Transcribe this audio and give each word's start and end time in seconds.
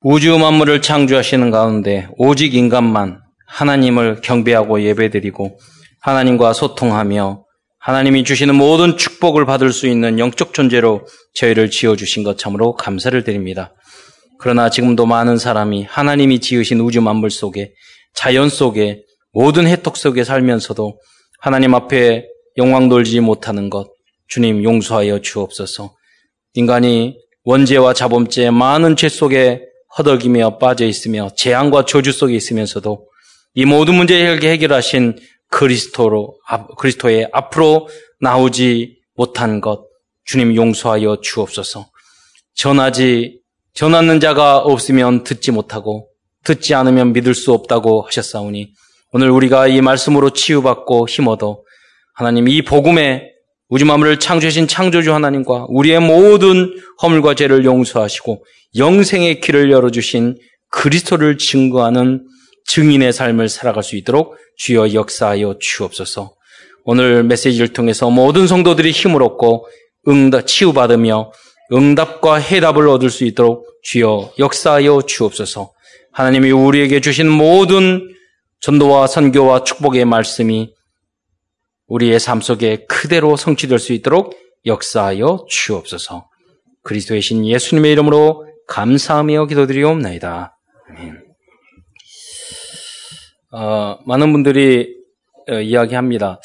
우주 0.00 0.38
만물을 0.38 0.80
창조하시는 0.80 1.50
가운데 1.50 2.06
오직 2.18 2.54
인간만 2.54 3.20
하나님을 3.48 4.20
경배하고 4.20 4.82
예배드리고 4.82 5.58
하나님과 6.02 6.52
소통하며 6.52 7.44
하나님이 7.80 8.22
주시는 8.22 8.54
모든 8.54 8.96
축복을 8.96 9.44
받을 9.44 9.72
수 9.72 9.88
있는 9.88 10.20
영적 10.20 10.54
존재로 10.54 11.04
저희를 11.34 11.72
지어주신 11.72 12.22
것 12.22 12.38
참으로 12.38 12.74
감사를 12.74 13.24
드립니다. 13.24 13.74
그러나 14.38 14.70
지금도 14.70 15.04
많은 15.06 15.36
사람이 15.36 15.82
하나님이 15.88 16.38
지으신 16.38 16.78
우주 16.78 17.00
만물 17.00 17.30
속에 17.30 17.72
자연 18.14 18.50
속에 18.50 19.02
모든 19.32 19.66
혜택 19.66 19.96
속에 19.96 20.22
살면서도 20.22 21.00
하나님 21.40 21.74
앞에 21.74 22.24
영광 22.56 22.88
돌지 22.88 23.18
못하는 23.18 23.68
것 23.68 23.90
주님 24.28 24.62
용서하여 24.62 25.22
주옵소서. 25.22 25.92
인간이 26.54 27.16
원죄와 27.42 27.94
자범죄 27.94 28.52
많은 28.52 28.94
죄 28.94 29.08
속에 29.08 29.62
허덕이며 29.98 30.58
빠져 30.58 30.86
있으며 30.86 31.30
재앙과 31.36 31.84
저주 31.84 32.12
속에 32.12 32.34
있으면서도 32.34 33.06
이 33.54 33.64
모든 33.64 33.94
문제를 33.94 34.42
해결하신 34.42 35.18
그리스도로 35.48 36.38
그리스도의 36.78 37.28
앞으로 37.32 37.88
나오지 38.20 38.98
못한 39.14 39.60
것 39.60 39.86
주님 40.24 40.54
용서하여 40.54 41.20
주옵소서. 41.22 41.90
전하지 42.54 43.40
전하는 43.74 44.20
자가 44.20 44.58
없으면 44.58 45.24
듣지 45.24 45.50
못하고 45.50 46.08
듣지 46.44 46.74
않으면 46.74 47.12
믿을 47.12 47.34
수 47.34 47.52
없다고 47.52 48.02
하셨사오니 48.02 48.72
오늘 49.12 49.30
우리가 49.30 49.68
이 49.68 49.80
말씀으로 49.80 50.30
치유받고 50.30 51.08
힘어도 51.08 51.64
하나님 52.14 52.48
이 52.48 52.62
복음에 52.62 53.32
우주 53.68 53.84
만물을 53.84 54.18
창조하신 54.18 54.66
창조주 54.66 55.12
하나님과 55.12 55.66
우리의 55.68 56.00
모든 56.00 56.74
허물과 57.02 57.34
죄를 57.34 57.64
용서하시고 57.64 58.44
영생의 58.76 59.40
길을 59.40 59.70
열어주신 59.70 60.36
그리스도를 60.70 61.38
증거하는 61.38 62.26
증인의 62.66 63.12
삶을 63.12 63.48
살아갈 63.48 63.82
수 63.82 63.96
있도록 63.96 64.36
주여 64.56 64.94
역사하여 64.94 65.56
주옵소서. 65.60 66.34
오늘 66.84 67.22
메시지를 67.24 67.68
통해서 67.68 68.10
모든 68.10 68.46
성도들이 68.46 68.90
힘을 68.90 69.22
얻고 69.22 69.66
응답 70.08 70.46
치유받으며 70.46 71.32
응답과 71.72 72.36
해답을 72.36 72.88
얻을 72.88 73.10
수 73.10 73.24
있도록 73.24 73.66
주여 73.82 74.32
역사하여 74.38 75.02
주옵소서. 75.06 75.72
하나님이 76.12 76.50
우리에게 76.50 77.00
주신 77.00 77.28
모든 77.28 78.08
전도와 78.60 79.06
선교와 79.06 79.64
축복의 79.64 80.06
말씀이 80.06 80.70
우리의 81.88 82.20
삶 82.20 82.40
속에 82.40 82.84
그대로 82.86 83.36
성취될 83.36 83.78
수 83.78 83.92
있도록 83.92 84.36
역사하여 84.66 85.46
주옵소서. 85.48 86.28
그리스도의 86.82 87.22
신 87.22 87.46
예수님의 87.46 87.92
이름으로 87.92 88.46
감사하며 88.68 89.46
기도드리옵나이다. 89.46 90.58
아멘. 90.90 91.24
어, 93.52 93.98
많은 94.06 94.32
분들이 94.32 94.94
어, 95.48 95.54
이야기합니다. 95.54 96.40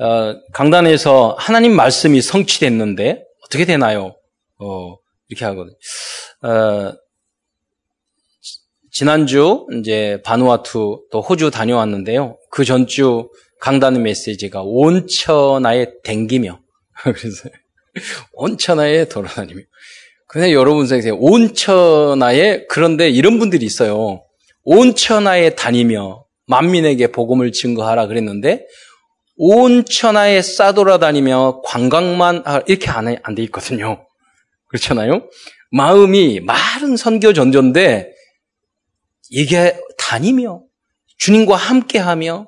어, 0.00 0.34
강단에서 0.52 1.36
하나님 1.38 1.74
말씀이 1.76 2.20
성취됐는데 2.20 3.24
어떻게 3.44 3.64
되나요? 3.64 4.16
어, 4.58 4.96
이렇게 5.28 5.44
하거든요. 5.44 5.76
어, 6.42 6.92
지난주 8.90 9.66
이제 9.78 10.20
바누아투 10.24 11.06
또 11.12 11.20
호주 11.20 11.52
다녀왔는데요. 11.52 12.36
그 12.50 12.64
전주 12.64 13.28
강단의 13.60 14.00
메시지가 14.00 14.62
온천하에 14.62 15.86
댕기며 16.04 16.60
그래서 17.02 17.48
온천하에 18.32 19.06
돌아다니며 19.08 19.60
근데 20.28 20.52
여러분 20.52 20.86
생각해 20.86 21.10
온천하에 21.18 22.66
그런데 22.68 23.08
이런 23.08 23.38
분들이 23.38 23.64
있어요. 23.64 24.22
온천하에 24.64 25.54
다니며 25.54 26.24
만민에게 26.46 27.08
복음을 27.08 27.50
증거하라 27.52 28.06
그랬는데 28.06 28.66
온천하에 29.38 30.42
싸돌아다니며 30.42 31.62
관광만 31.64 32.44
이렇게 32.66 32.90
안 32.90 33.34
돼 33.34 33.42
있거든요. 33.44 34.06
그렇잖아요. 34.66 35.28
마음이 35.70 36.40
마른 36.40 36.96
선교 36.96 37.32
전조인데 37.32 38.12
이게 39.30 39.78
다니며 39.96 40.62
주님과 41.18 41.56
함께하며 41.56 42.46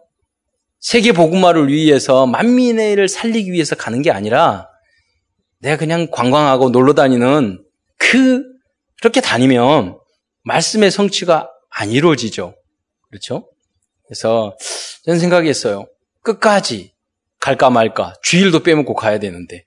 세계 0.81 1.13
복음화를 1.13 1.69
위해서 1.69 2.27
만민을 2.27 3.09
살리기 3.09 3.53
위해서 3.53 3.77
가는 3.77 4.01
게 4.03 4.11
아니라 4.11 4.69
내가 5.59 5.77
그냥 5.77 6.09
관광하고 6.11 6.71
놀러 6.71 6.95
다니는 6.95 7.63
그 7.99 8.43
그렇게 9.01 9.21
다니면 9.21 9.99
말씀의 10.43 10.91
성취가 10.91 11.51
안 11.71 11.91
이루어지죠. 11.91 12.55
그렇죠? 13.11 13.51
그래서 14.07 14.57
저는 15.05 15.21
생각했어요. 15.21 15.87
끝까지 16.23 16.95
갈까 17.39 17.71
말까 17.71 18.15
주일도 18.23 18.63
빼먹고 18.63 18.95
가야 18.95 19.19
되는데 19.19 19.65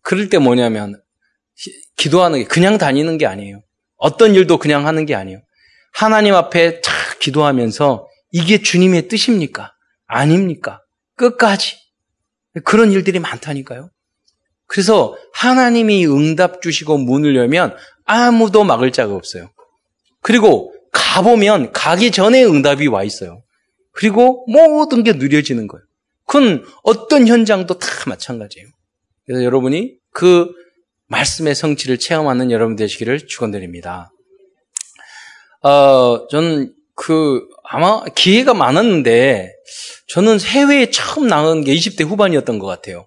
그럴 0.00 0.28
때 0.28 0.38
뭐냐면 0.38 1.00
기도하는 1.96 2.38
게 2.38 2.44
그냥 2.44 2.78
다니는 2.78 3.18
게 3.18 3.26
아니에요. 3.26 3.62
어떤 3.96 4.34
일도 4.34 4.58
그냥 4.58 4.86
하는 4.86 5.06
게 5.06 5.14
아니에요. 5.14 5.40
하나님 5.92 6.34
앞에 6.34 6.80
탁 6.80 6.94
기도하면서 7.20 8.08
이게 8.30 8.62
주님의 8.62 9.08
뜻입니까? 9.08 9.71
아닙니까? 10.12 10.82
끝까지. 11.16 11.76
그런 12.64 12.92
일들이 12.92 13.18
많다니까요. 13.18 13.90
그래서 14.66 15.16
하나님이 15.32 16.06
응답 16.06 16.60
주시고 16.62 16.98
문을 16.98 17.34
열면 17.34 17.74
아무도 18.04 18.64
막을 18.64 18.92
자가 18.92 19.14
없어요. 19.14 19.50
그리고 20.20 20.74
가보면 20.92 21.72
가기 21.72 22.10
전에 22.10 22.44
응답이 22.44 22.86
와 22.88 23.02
있어요. 23.04 23.42
그리고 23.92 24.44
모든 24.48 25.02
게 25.02 25.12
누려지는 25.12 25.66
거예요. 25.66 25.84
그건 26.26 26.64
어떤 26.82 27.26
현장도 27.26 27.78
다 27.78 27.88
마찬가지예요. 28.06 28.68
그래서 29.26 29.44
여러분이 29.44 29.94
그 30.12 30.50
말씀의 31.08 31.54
성취를 31.54 31.98
체험하는 31.98 32.50
여러분 32.50 32.76
되시기를 32.76 33.26
축원드립니다. 33.26 34.10
어, 35.62 36.26
저는 36.28 36.74
그 36.94 37.46
아마 37.64 38.04
기회가 38.14 38.54
많았는데 38.54 39.50
저는 40.08 40.40
해외에 40.40 40.90
처음 40.90 41.26
나간 41.26 41.64
게 41.64 41.74
20대 41.74 42.04
후반이었던 42.06 42.58
것 42.58 42.66
같아요. 42.66 43.06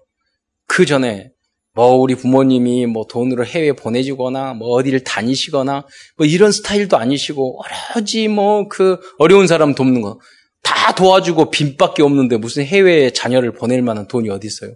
그 0.66 0.86
전에 0.86 1.30
뭐 1.74 1.94
우리 1.94 2.14
부모님이 2.14 2.86
뭐 2.86 3.06
돈으로 3.08 3.44
해외 3.44 3.72
보내주거나 3.72 4.54
뭐 4.54 4.70
어디를 4.70 5.04
다니시거나 5.04 5.84
뭐 6.16 6.26
이런 6.26 6.50
스타일도 6.50 6.96
아니시고 6.96 7.60
어려지 7.62 8.28
뭐 8.28 8.68
그 8.68 8.98
어려운 9.18 9.46
사람 9.46 9.74
돕는 9.74 10.02
거 10.02 10.18
다 10.66 10.92
도와주고 10.96 11.52
빚밖에 11.52 12.02
없는데 12.02 12.38
무슨 12.38 12.64
해외에 12.64 13.10
자녀를 13.10 13.52
보낼 13.52 13.82
만한 13.82 14.08
돈이 14.08 14.28
어디 14.30 14.48
있어요? 14.48 14.74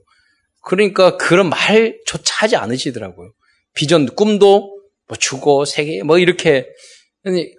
그러니까 0.62 1.16
그런 1.16 1.48
말조차 1.50 2.44
하지 2.44 2.54
않으시더라고요. 2.54 3.32
비전 3.74 4.06
꿈도 4.06 4.70
뭐 5.08 5.16
주고 5.18 5.64
세계 5.64 6.04
뭐 6.04 6.18
이렇게 6.18 6.68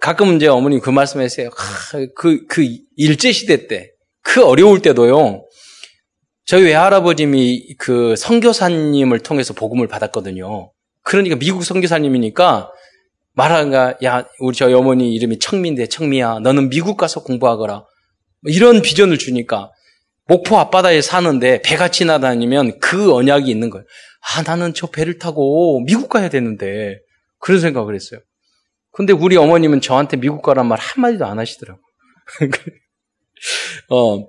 가끔 0.00 0.36
이제 0.36 0.48
어머니 0.48 0.80
그 0.80 0.90
말씀하세요. 0.90 1.50
그, 2.16 2.46
그 2.46 2.66
일제시대 2.96 3.68
때, 3.68 3.90
그 4.22 4.44
어려울 4.44 4.82
때도요, 4.82 5.44
저희 6.44 6.64
외할아버님이 6.64 7.76
그 7.78 8.16
선교사님을 8.16 9.20
통해서 9.20 9.54
복음을 9.54 9.86
받았거든요. 9.86 10.72
그러니까 11.02 11.36
미국 11.36 11.64
선교사님이니까 11.64 12.70
말하가 13.34 13.96
야 14.04 14.26
우리 14.40 14.56
저희 14.56 14.74
어머니 14.74 15.14
이름이 15.14 15.38
청미인데 15.38 15.86
청미야 15.86 16.40
너는 16.40 16.68
미국 16.68 16.96
가서 16.96 17.22
공부하거라 17.22 17.74
뭐 17.74 17.86
이런 18.52 18.82
비전을 18.82 19.18
주니까 19.18 19.70
목포 20.26 20.58
앞바다에 20.58 21.00
사는데 21.00 21.62
배가 21.62 21.88
지나다니면 21.88 22.78
그 22.78 23.14
언약이 23.14 23.50
있는 23.50 23.70
거예요. 23.70 23.84
아 24.20 24.42
나는 24.42 24.74
저 24.74 24.88
배를 24.88 25.18
타고 25.18 25.80
미국 25.84 26.08
가야 26.08 26.28
되는데 26.28 26.98
그런 27.38 27.60
생각을 27.60 27.94
했어요. 27.94 28.20
근데 28.92 29.12
우리 29.12 29.36
어머님은 29.36 29.80
저한테 29.80 30.18
미국 30.18 30.42
가란 30.42 30.66
말 30.66 30.78
한마디도 30.78 31.24
안 31.26 31.38
하시더라고. 31.38 31.80
어, 33.90 34.28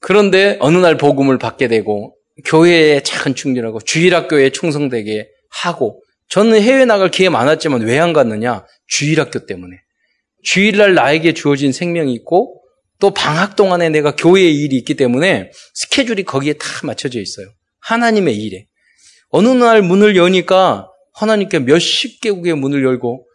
그런데 0.00 0.56
어느 0.60 0.76
날 0.76 0.96
복음을 0.96 1.38
받게 1.38 1.68
되고 1.68 2.14
교회에 2.44 3.00
작은 3.00 3.34
충전하고 3.34 3.80
주일학교에 3.80 4.50
충성되게 4.50 5.28
하고 5.50 6.02
저는 6.28 6.60
해외 6.60 6.84
나갈 6.84 7.10
기회 7.10 7.28
많았지만 7.28 7.82
왜 7.82 7.98
안 7.98 8.12
갔느냐? 8.12 8.64
주일학교 8.86 9.46
때문에. 9.46 9.76
주일날 10.42 10.94
나에게 10.94 11.32
주어진 11.34 11.72
생명이 11.72 12.12
있고 12.14 12.62
또 12.98 13.12
방학 13.12 13.56
동안에 13.56 13.88
내가 13.88 14.14
교회에 14.14 14.48
일이 14.50 14.76
있기 14.76 14.94
때문에 14.94 15.50
스케줄이 15.74 16.22
거기에 16.24 16.54
다 16.54 16.66
맞춰져 16.84 17.20
있어요. 17.20 17.46
하나님의 17.80 18.36
일에. 18.36 18.66
어느 19.28 19.48
날 19.48 19.82
문을 19.82 20.16
여니까 20.16 20.88
하나님께 21.14 21.60
몇십 21.60 22.20
개국의 22.20 22.54
문을 22.54 22.84
열고 22.84 23.25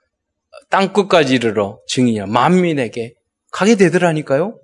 땅끝까지 0.72 1.36
이르러 1.36 1.80
증인이야. 1.88 2.26
만민에게 2.26 3.14
가게 3.52 3.76
되더라니까요. 3.76 4.58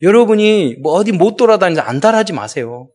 여러분이 0.00 0.76
뭐 0.82 0.92
어디 0.94 1.12
못 1.12 1.36
돌아다니서 1.36 1.82
안달하지 1.82 2.32
마세요. 2.32 2.88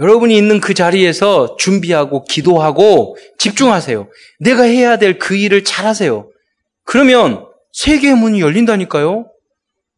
여러분이 0.00 0.36
있는 0.36 0.60
그 0.60 0.74
자리에서 0.74 1.56
준비하고 1.56 2.24
기도하고 2.24 3.16
집중하세요. 3.38 4.08
내가 4.40 4.62
해야 4.62 4.96
될 4.98 5.18
그 5.18 5.34
일을 5.34 5.64
잘하세요. 5.64 6.30
그러면 6.84 7.46
세계의 7.72 8.14
문이 8.16 8.40
열린다니까요. 8.40 9.26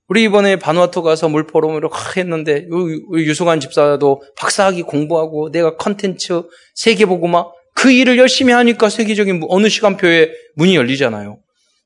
우리 0.09 0.25
이번에 0.25 0.56
바누아투 0.56 1.03
가서 1.03 1.29
물포럼으로 1.29 1.91
했는데 2.17 2.67
유승환 3.15 3.61
집사도 3.61 4.23
박사학위 4.37 4.82
공부하고 4.82 5.50
내가 5.50 5.77
컨텐츠 5.77 6.43
세계 6.75 7.06
보고마 7.06 7.44
그 7.75 7.93
일을 7.93 8.19
열심히 8.19 8.53
하니까 8.53 8.88
세계적인 8.88 9.43
어느 9.49 9.69
시간표에 9.69 10.31
문이 10.56 10.75
열리잖아요. 10.77 11.38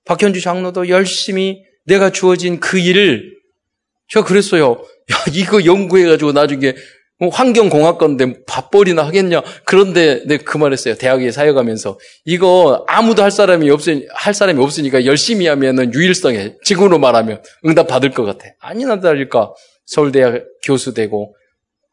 박현주 0.05 0.41
장로도 0.41 0.89
열심히 0.89 1.63
내가 1.85 2.11
주어진 2.11 2.61
그 2.61 2.79
일을 2.79 3.35
제가 4.09 4.25
그랬어요. 4.25 4.83
야 5.13 5.17
이거 5.33 5.65
연구해가지고 5.65 6.33
나중에 6.33 6.75
뭐 7.21 7.29
환경공학과인데 7.29 8.45
밥벌이나 8.47 9.07
하겠냐. 9.07 9.43
그런데 9.65 10.23
내그 10.27 10.59
말했어요. 10.59 10.97
대학에 10.97 11.31
사역하면서. 11.31 11.99
이거 12.25 12.85
아무도 12.89 13.23
할 13.23 13.31
사람이 13.31 13.71
없으니, 13.71 14.07
할 14.13 14.35
사람이 14.35 14.61
없으니까 14.61 15.05
열심히 15.07 15.47
하면은 15.47 15.95
유일성에, 15.95 16.57
지금으로 16.65 16.99
말하면 16.99 17.43
응답 17.65 17.87
받을 17.87 18.11
것 18.11 18.25
같아. 18.25 18.47
아니나 18.61 19.01
다를까. 19.01 19.53
서울대학 19.87 20.45
교수 20.65 20.95
되고, 20.95 21.37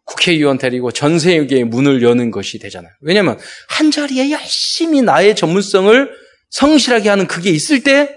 국회의원 0.06 0.58
데리고 0.58 0.92
전 0.92 1.20
세계의 1.20 1.66
문을 1.66 2.02
여는 2.02 2.32
것이 2.32 2.58
되잖아요. 2.58 2.92
왜냐면, 3.02 3.38
한 3.68 3.92
자리에 3.92 4.32
열심히 4.32 5.02
나의 5.02 5.36
전문성을 5.36 6.10
성실하게 6.52 7.10
하는 7.10 7.28
그게 7.28 7.50
있을 7.50 7.84
때, 7.84 8.16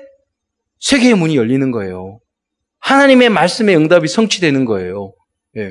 세계의 0.81 1.15
문이 1.15 1.37
열리는 1.37 1.71
거예요. 1.71 2.21
하나님의 2.81 3.31
말씀의 3.31 3.77
응답이 3.77 4.07
성취되는 4.09 4.65
거예요. 4.67 5.15
예. 5.57 5.71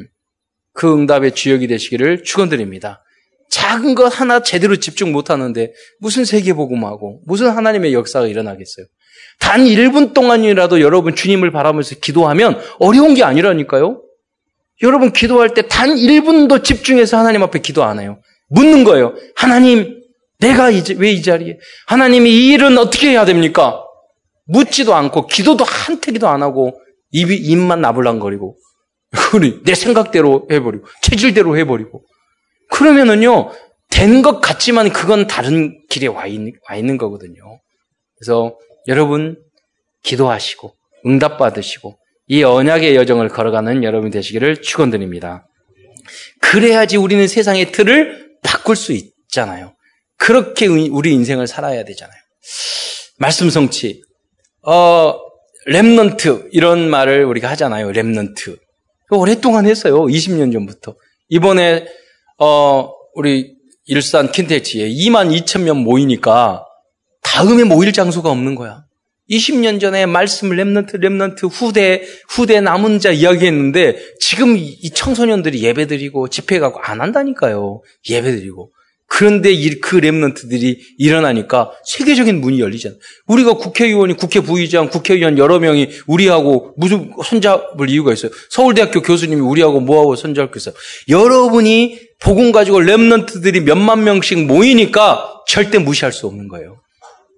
그 0.73 0.91
응답의 0.91 1.35
주역이 1.35 1.67
되시기를 1.67 2.23
축원드립니다. 2.23 3.03
작은 3.51 3.93
것 3.93 4.19
하나 4.19 4.41
제대로 4.41 4.75
집중 4.77 5.11
못 5.11 5.29
하는데 5.29 5.71
무슨 5.99 6.25
세계 6.25 6.53
복음하고 6.53 7.21
무슨 7.27 7.49
하나님의 7.51 7.93
역사가 7.93 8.25
일어나겠어요. 8.25 8.87
단 9.39 9.65
1분 9.65 10.13
동안이라도 10.15 10.81
여러분 10.81 11.13
주님을 11.13 11.51
바라면서 11.51 11.95
기도하면 12.01 12.59
어려운 12.79 13.13
게 13.13 13.23
아니라니까요. 13.23 14.01
여러분 14.81 15.11
기도할 15.13 15.53
때 15.53 15.61
단 15.63 15.89
1분도 15.89 16.63
집중해서 16.63 17.17
하나님 17.17 17.43
앞에 17.43 17.59
기도 17.59 17.83
안 17.83 17.99
해요. 17.99 18.19
묻는 18.49 18.83
거예요. 18.83 19.13
하나님, 19.35 20.02
내가 20.43 20.65
왜이 20.97 21.21
자리에? 21.21 21.57
하나님이 21.87 22.29
이 22.29 22.49
일은 22.49 22.77
어떻게 22.77 23.09
해야 23.11 23.25
됩니까? 23.25 23.83
묻지도 24.45 24.93
않고 24.93 25.27
기도도 25.27 25.63
한태기도 25.63 26.27
안 26.27 26.43
하고 26.43 26.79
입이 27.11 27.35
입만 27.35 27.79
나불랑거리고 27.81 28.57
내 29.63 29.73
생각대로 29.73 30.47
해버리고 30.51 30.85
체질대로 31.01 31.57
해버리고 31.57 32.03
그러면은요 32.71 33.51
된 33.89 34.21
것 34.23 34.41
같지만 34.41 34.91
그건 34.91 35.27
다른 35.27 35.79
길에 35.89 36.07
와 36.07 36.25
있는, 36.25 36.51
와 36.67 36.75
있는 36.75 36.97
거거든요. 36.97 37.61
그래서 38.17 38.57
여러분 38.87 39.37
기도하시고 40.01 40.73
응답 41.05 41.37
받으시고 41.37 41.97
이 42.27 42.43
언약의 42.43 42.95
여정을 42.95 43.29
걸어가는 43.29 43.83
여러분 43.83 44.09
되시기를 44.09 44.61
축원드립니다. 44.61 45.47
그래야지 46.41 46.97
우리는 46.97 47.27
세상의 47.27 47.71
틀을 47.71 48.37
바꿀 48.43 48.75
수 48.75 48.93
있잖아요. 48.93 49.72
그렇게 50.23 50.67
우리 50.67 51.11
인생을 51.11 51.47
살아야 51.47 51.83
되잖아요. 51.83 52.17
말씀 53.17 53.49
성취. 53.49 54.01
어, 54.65 55.19
remnant 55.67 56.47
이런 56.53 56.89
말을 56.89 57.25
우리가 57.25 57.49
하잖아요. 57.51 57.89
remnant. 57.91 58.57
오랫동안 59.11 59.65
했어요. 59.65 60.05
20년 60.05 60.53
전부터. 60.53 60.95
이번에 61.27 61.85
어 62.39 62.89
우리 63.15 63.53
일산 63.85 64.31
킨텍스에 64.31 64.87
2만 64.87 65.37
2천 65.37 65.63
명 65.63 65.83
모이니까 65.83 66.65
다음에 67.21 67.65
모일 67.65 67.91
장소가 67.91 68.31
없는 68.31 68.55
거야. 68.55 68.85
20년 69.29 69.81
전에 69.81 70.05
말씀을 70.05 70.55
remnant 70.55 71.01
remnant 71.01 71.49
후대 71.51 72.03
후대 72.29 72.61
남은 72.61 72.99
자 72.99 73.11
이야기했는데 73.11 73.97
지금 74.21 74.55
이 74.57 74.89
청소년들이 74.89 75.63
예배 75.63 75.87
드리고 75.87 76.29
집회 76.29 76.59
가고 76.59 76.79
안 76.79 77.01
한다니까요. 77.01 77.81
예배 78.09 78.31
드리고 78.31 78.71
그런데 79.15 79.53
그 79.79 80.01
remnant들이 80.01 80.79
일어나니까 80.97 81.71
세계적인 81.85 82.41
문이 82.41 82.59
열리잖아요. 82.59 82.97
우리가 83.27 83.53
국회의원이 83.53 84.17
국회 84.17 84.39
부의장, 84.39 84.89
국회의원 84.89 85.37
여러 85.37 85.59
명이 85.59 85.87
우리하고 86.07 86.73
무슨 86.77 87.11
손잡을 87.23 87.91
이유가 87.91 88.11
있어요. 88.11 88.31
서울대학교 88.49 89.03
교수님이 89.03 89.39
우리하고 89.39 89.81
뭐하고 89.81 90.15
손잡고 90.15 90.53
있어요. 90.57 90.73
여러분이 91.09 91.99
복음 92.21 92.51
가지고 92.51 92.79
remnant들이 92.79 93.61
몇만 93.61 94.03
명씩 94.03 94.47
모이니까 94.47 95.43
절대 95.47 95.77
무시할 95.77 96.11
수 96.11 96.25
없는 96.25 96.47
거예요. 96.47 96.81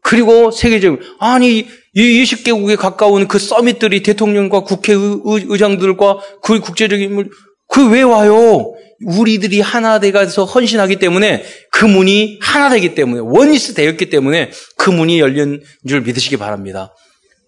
그리고 0.02 0.52
세계적으로 0.52 1.02
아니 1.20 1.68
이 1.94 2.24
20개국에 2.24 2.78
가까운 2.78 3.28
그 3.28 3.38
서밋들이 3.38 4.02
대통령과 4.02 4.62
국회의장들과 4.62 6.20
그 6.42 6.62
국제적인 6.62 7.30
그왜 7.68 8.04
와요? 8.04 8.75
우리들이 9.04 9.62
하나 9.62 10.00
돼가서 10.00 10.46
헌신하기 10.46 10.98
때문에 10.98 11.44
그 11.72 11.86
문이 11.86 12.40
하나 12.42 12.70
되기 12.70 12.96
때문에 12.96 13.22
원리스 13.24 13.74
되었기 13.74 14.10
때문에 14.10 14.52
그 14.78 14.90
문이 14.90 15.20
열린 15.20 15.64
줄 15.88 16.02
믿으시기 16.02 16.38
바랍니다. 16.38 16.94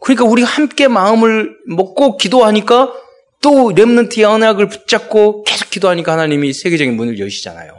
그러니까 0.01 0.25
우리가 0.25 0.47
함께 0.47 0.87
마음을 0.87 1.55
먹고 1.67 2.17
기도하니까 2.17 2.93
또 3.41 3.71
렘넌트의 3.71 4.25
언약을 4.25 4.67
붙잡고 4.67 5.43
계속 5.43 5.69
기도하니까 5.69 6.13
하나님이 6.13 6.53
세계적인 6.53 6.95
문을 6.95 7.19
여시잖아요. 7.19 7.73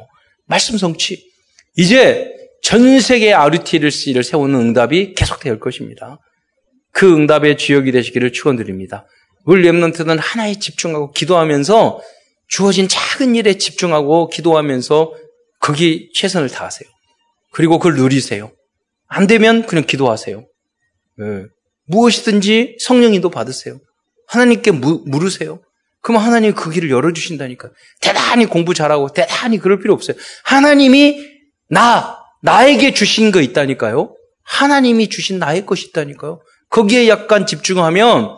말씀 0.46 0.78
성취. 0.78 1.28
이제 1.76 2.32
전 2.62 3.00
세계 3.00 3.32
RUT를 3.32 3.90
세우는 3.90 4.58
응답이 4.60 5.14
계속될 5.14 5.60
것입니다. 5.60 6.18
그 6.92 7.14
응답의 7.14 7.56
주역이 7.58 7.92
되시기를 7.92 8.32
축원드립니다. 8.32 9.06
우리 9.44 9.62
렘넌트는 9.62 10.18
하나에 10.18 10.54
집중하고 10.54 11.12
기도하면서 11.12 12.00
주어진 12.48 12.88
작은 12.88 13.36
일에 13.36 13.58
집중하고 13.58 14.28
기도하면서 14.28 15.14
거기 15.60 16.10
최선을 16.14 16.48
다하세요. 16.48 16.88
그리고 17.52 17.78
그걸 17.78 17.96
누리세요. 17.96 18.50
안 19.06 19.26
되면 19.26 19.66
그냥 19.66 19.84
기도하세요. 19.84 20.44
네. 21.18 21.44
무엇이든지 21.86 22.76
성령인도 22.80 23.30
받으세요. 23.30 23.78
하나님께 24.28 24.70
무, 24.72 25.02
물으세요. 25.06 25.60
그러면 26.00 26.22
하나님이 26.22 26.52
그 26.52 26.70
길을 26.70 26.90
열어주신다니까. 26.90 27.70
대단히 28.00 28.46
공부 28.46 28.74
잘하고 28.74 29.08
대단히 29.08 29.58
그럴 29.58 29.80
필요 29.80 29.94
없어요. 29.94 30.16
하나님이 30.44 31.18
나, 31.70 32.18
나에게 32.42 32.94
주신 32.94 33.32
거 33.32 33.40
있다니까요. 33.40 34.14
하나님이 34.44 35.08
주신 35.08 35.38
나의 35.38 35.66
것이 35.66 35.88
있다니까요. 35.88 36.40
거기에 36.70 37.08
약간 37.08 37.46
집중하면 37.46 38.36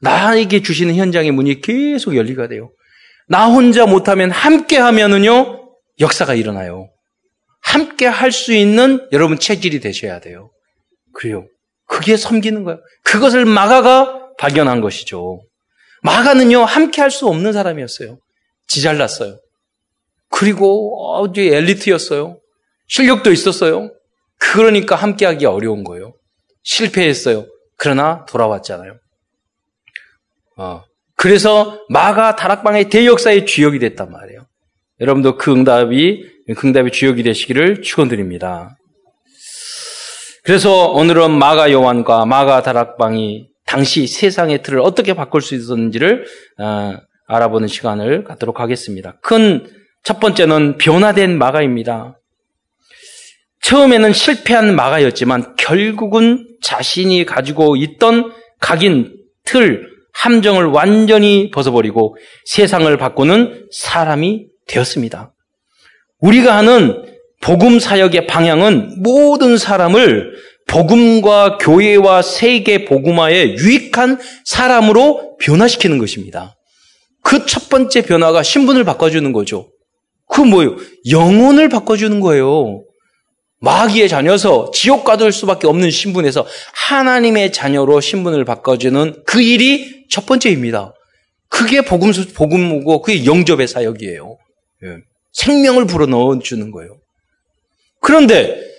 나에게 0.00 0.62
주시는 0.62 0.96
현장의 0.96 1.30
문이 1.30 1.60
계속 1.60 2.16
열리가 2.16 2.48
돼요. 2.48 2.72
나 3.30 3.46
혼자 3.46 3.86
못하면 3.86 4.32
함께 4.32 4.76
하면은요, 4.76 5.70
역사가 6.00 6.34
일어나요. 6.34 6.90
함께 7.62 8.06
할 8.06 8.32
수 8.32 8.52
있는 8.52 9.06
여러분 9.12 9.38
체질이 9.38 9.78
되셔야 9.78 10.18
돼요. 10.18 10.50
그래요. 11.12 11.46
그게 11.86 12.16
섬기는 12.16 12.64
거예요. 12.64 12.80
그것을 13.04 13.44
마가가 13.44 14.34
발견한 14.36 14.80
것이죠. 14.80 15.44
마가는요, 16.02 16.64
함께 16.64 17.00
할 17.02 17.12
수 17.12 17.28
없는 17.28 17.52
사람이었어요. 17.52 18.18
지잘났어요. 18.66 19.38
그리고 20.30 21.14
어제 21.14 21.54
엘리트였어요. 21.56 22.40
실력도 22.88 23.30
있었어요. 23.30 23.92
그러니까 24.38 24.96
함께 24.96 25.24
하기 25.26 25.46
어려운 25.46 25.84
거예요. 25.84 26.14
실패했어요. 26.64 27.46
그러나 27.76 28.24
돌아왔잖아요. 28.26 28.98
어, 30.56 30.82
그래서 31.20 31.78
마가 31.88 32.34
다락방의 32.36 32.88
대역사의 32.88 33.46
주역이 33.46 33.78
됐단 33.78 34.10
말이에요. 34.10 34.46
여러분도 35.00 35.36
그 35.36 35.52
응답이 35.52 36.24
그 36.56 36.66
응답의 36.66 36.92
주역이 36.92 37.22
되시기를 37.22 37.82
축원드립니다. 37.82 38.76
그래서 40.44 40.88
오늘은 40.88 41.30
마가 41.32 41.70
요한과 41.70 42.24
마가 42.24 42.62
다락방이 42.62 43.48
당시 43.66 44.06
세상의 44.06 44.62
틀을 44.62 44.80
어떻게 44.80 45.14
바꿀 45.14 45.42
수 45.42 45.54
있었는지를 45.54 46.24
어, 46.58 46.96
알아보는 47.26 47.68
시간을 47.68 48.24
갖도록 48.24 48.58
하겠습니다. 48.58 49.18
큰 49.22 49.80
첫 50.02 50.18
번째는 50.20 50.78
변화된 50.78 51.38
마가입니다. 51.38 52.18
처음에는 53.62 54.12
실패한 54.12 54.74
마가였지만 54.74 55.56
결국은 55.56 56.46
자신이 56.62 57.26
가지고 57.26 57.76
있던 57.76 58.32
각인, 58.58 59.14
틀, 59.44 59.89
함정을 60.12 60.66
완전히 60.66 61.50
벗어버리고 61.50 62.16
세상을 62.46 62.94
바꾸는 62.96 63.68
사람이 63.72 64.46
되었습니다. 64.66 65.32
우리가 66.20 66.56
하는 66.56 67.04
복음 67.40 67.78
사역의 67.78 68.26
방향은 68.26 69.02
모든 69.02 69.56
사람을 69.56 70.32
복음과 70.66 71.58
교회와 71.58 72.22
세계 72.22 72.84
복음화에 72.84 73.54
유익한 73.54 74.18
사람으로 74.44 75.36
변화시키는 75.38 75.98
것입니다. 75.98 76.56
그 77.22 77.44
첫 77.46 77.68
번째 77.68 78.02
변화가 78.02 78.42
신분을 78.42 78.84
바꿔주는 78.84 79.32
거죠. 79.32 79.70
그 80.28 80.40
뭐예요? 80.40 80.76
영혼을 81.10 81.68
바꿔주는 81.68 82.20
거예요. 82.20 82.82
마귀의 83.60 84.08
자녀서 84.08 84.70
지옥 84.72 85.04
가둘 85.04 85.32
수밖에 85.32 85.66
없는 85.66 85.90
신분에서 85.90 86.46
하나님의 86.88 87.52
자녀로 87.52 88.00
신분을 88.00 88.44
바꿔주는 88.44 89.22
그 89.26 89.42
일이 89.42 89.99
첫 90.10 90.26
번째입니다. 90.26 90.92
그게 91.48 91.80
복음, 91.82 92.12
복음이고 92.34 93.02
그게 93.02 93.24
영접의 93.24 93.66
사역이에요. 93.66 94.38
예. 94.84 94.96
생명을 95.32 95.86
불어넣어 95.86 96.38
주는 96.40 96.70
거예요. 96.70 96.98
그런데 98.00 98.70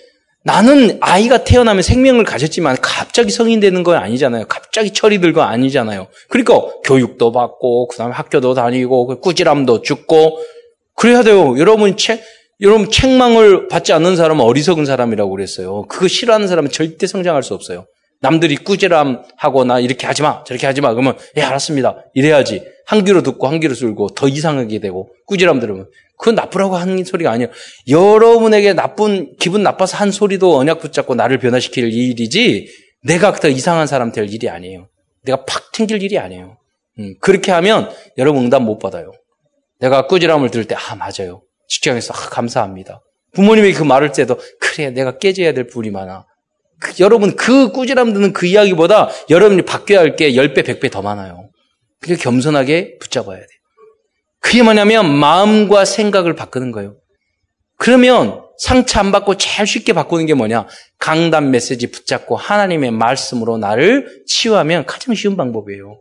나는 0.44 0.98
아이가 1.00 1.44
태어나면 1.44 1.82
생명을 1.82 2.24
가졌지만 2.24 2.76
갑자기 2.82 3.30
성인 3.30 3.60
되는 3.60 3.82
건 3.84 3.96
아니잖아요. 3.96 4.46
갑자기 4.48 4.92
철이 4.92 5.20
들고 5.20 5.42
아니잖아요. 5.42 6.08
그러니까 6.28 6.60
교육도 6.84 7.30
받고 7.30 7.88
그 7.88 7.96
다음에 7.96 8.12
학교도 8.12 8.54
다니고 8.54 9.06
그 9.06 9.20
꾸지람도 9.20 9.82
죽고 9.82 10.38
그래야 10.96 11.22
돼요. 11.22 11.56
여러분 11.58 11.96
책 11.96 12.22
여러분 12.60 12.90
책망을 12.90 13.68
받지 13.68 13.92
않는 13.92 14.16
사람은 14.16 14.44
어리석은 14.44 14.84
사람이라고 14.84 15.30
그랬어요. 15.30 15.82
그거 15.88 16.08
싫어하는 16.08 16.48
사람은 16.48 16.70
절대 16.70 17.06
성장할 17.06 17.42
수 17.42 17.54
없어요. 17.54 17.86
남들이 18.22 18.56
꾸지람하거나 18.56 19.80
이렇게 19.80 20.06
하지 20.06 20.22
마, 20.22 20.44
저렇게 20.44 20.66
하지 20.66 20.80
마. 20.80 20.92
그러면 20.94 21.18
예 21.36 21.42
알았습니다. 21.42 22.04
이래야지. 22.14 22.64
한 22.86 23.04
귀로 23.04 23.22
듣고 23.22 23.48
한 23.48 23.58
귀로 23.60 23.74
쓸고 23.74 24.10
더 24.10 24.28
이상하게 24.28 24.78
되고 24.78 25.12
꾸지람 25.26 25.60
들으면 25.60 25.88
그건 26.18 26.36
나쁘라고 26.36 26.76
하는 26.76 27.02
소리가 27.04 27.32
아니에요. 27.32 27.50
여러분에게 27.88 28.74
나쁜 28.74 29.34
기분 29.38 29.62
나빠서 29.62 29.96
한 29.96 30.12
소리도 30.12 30.56
언약 30.56 30.78
붙잡고 30.80 31.14
나를 31.16 31.38
변화시킬 31.38 31.92
일이지 31.92 32.68
내가 33.04 33.32
더 33.32 33.48
이상한 33.48 33.86
사람 33.88 34.12
될 34.12 34.32
일이 34.32 34.48
아니에요. 34.48 34.88
내가 35.24 35.44
팍 35.44 35.72
튕길 35.72 36.02
일이 36.02 36.16
아니에요. 36.18 36.56
음, 37.00 37.14
그렇게 37.20 37.50
하면 37.52 37.90
여러분 38.18 38.44
응답 38.44 38.62
못 38.62 38.78
받아요. 38.78 39.10
내가 39.80 40.06
꾸지람을 40.06 40.50
들을 40.50 40.64
때 40.66 40.76
아 40.76 40.94
맞아요. 40.94 41.42
직장에서 41.68 42.14
아, 42.14 42.16
감사합니다. 42.30 43.00
부모님이 43.34 43.72
그 43.72 43.82
말을 43.82 44.12
때도 44.12 44.38
그래 44.60 44.90
내가 44.90 45.18
깨져야 45.18 45.54
될 45.54 45.66
부분이 45.66 45.90
많아. 45.90 46.26
그, 46.82 46.92
여러분 47.00 47.36
그 47.36 47.70
꾸지람 47.70 48.12
듣는 48.12 48.32
그 48.32 48.46
이야기보다 48.46 49.08
여러분이 49.30 49.62
바뀌어야 49.62 50.00
할 50.00 50.16
게 50.16 50.32
10배 50.32 50.64
100배 50.64 50.90
더 50.90 51.00
많아요. 51.02 51.48
그게 52.00 52.16
겸손하게 52.16 52.98
붙잡아야 52.98 53.38
돼요. 53.38 53.46
그게 54.40 54.62
뭐냐면 54.62 55.14
마음과 55.14 55.84
생각을 55.84 56.34
바꾸는 56.34 56.72
거예요. 56.72 56.96
그러면 57.78 58.42
상처 58.58 59.00
안 59.00 59.12
받고 59.12 59.36
제일 59.36 59.66
쉽게 59.66 59.92
바꾸는 59.92 60.26
게 60.26 60.34
뭐냐? 60.34 60.66
강단 60.98 61.50
메시지 61.50 61.90
붙잡고 61.90 62.36
하나님의 62.36 62.90
말씀으로 62.90 63.58
나를 63.58 64.24
치유하면 64.26 64.84
가장 64.86 65.14
쉬운 65.14 65.36
방법이에요. 65.36 66.00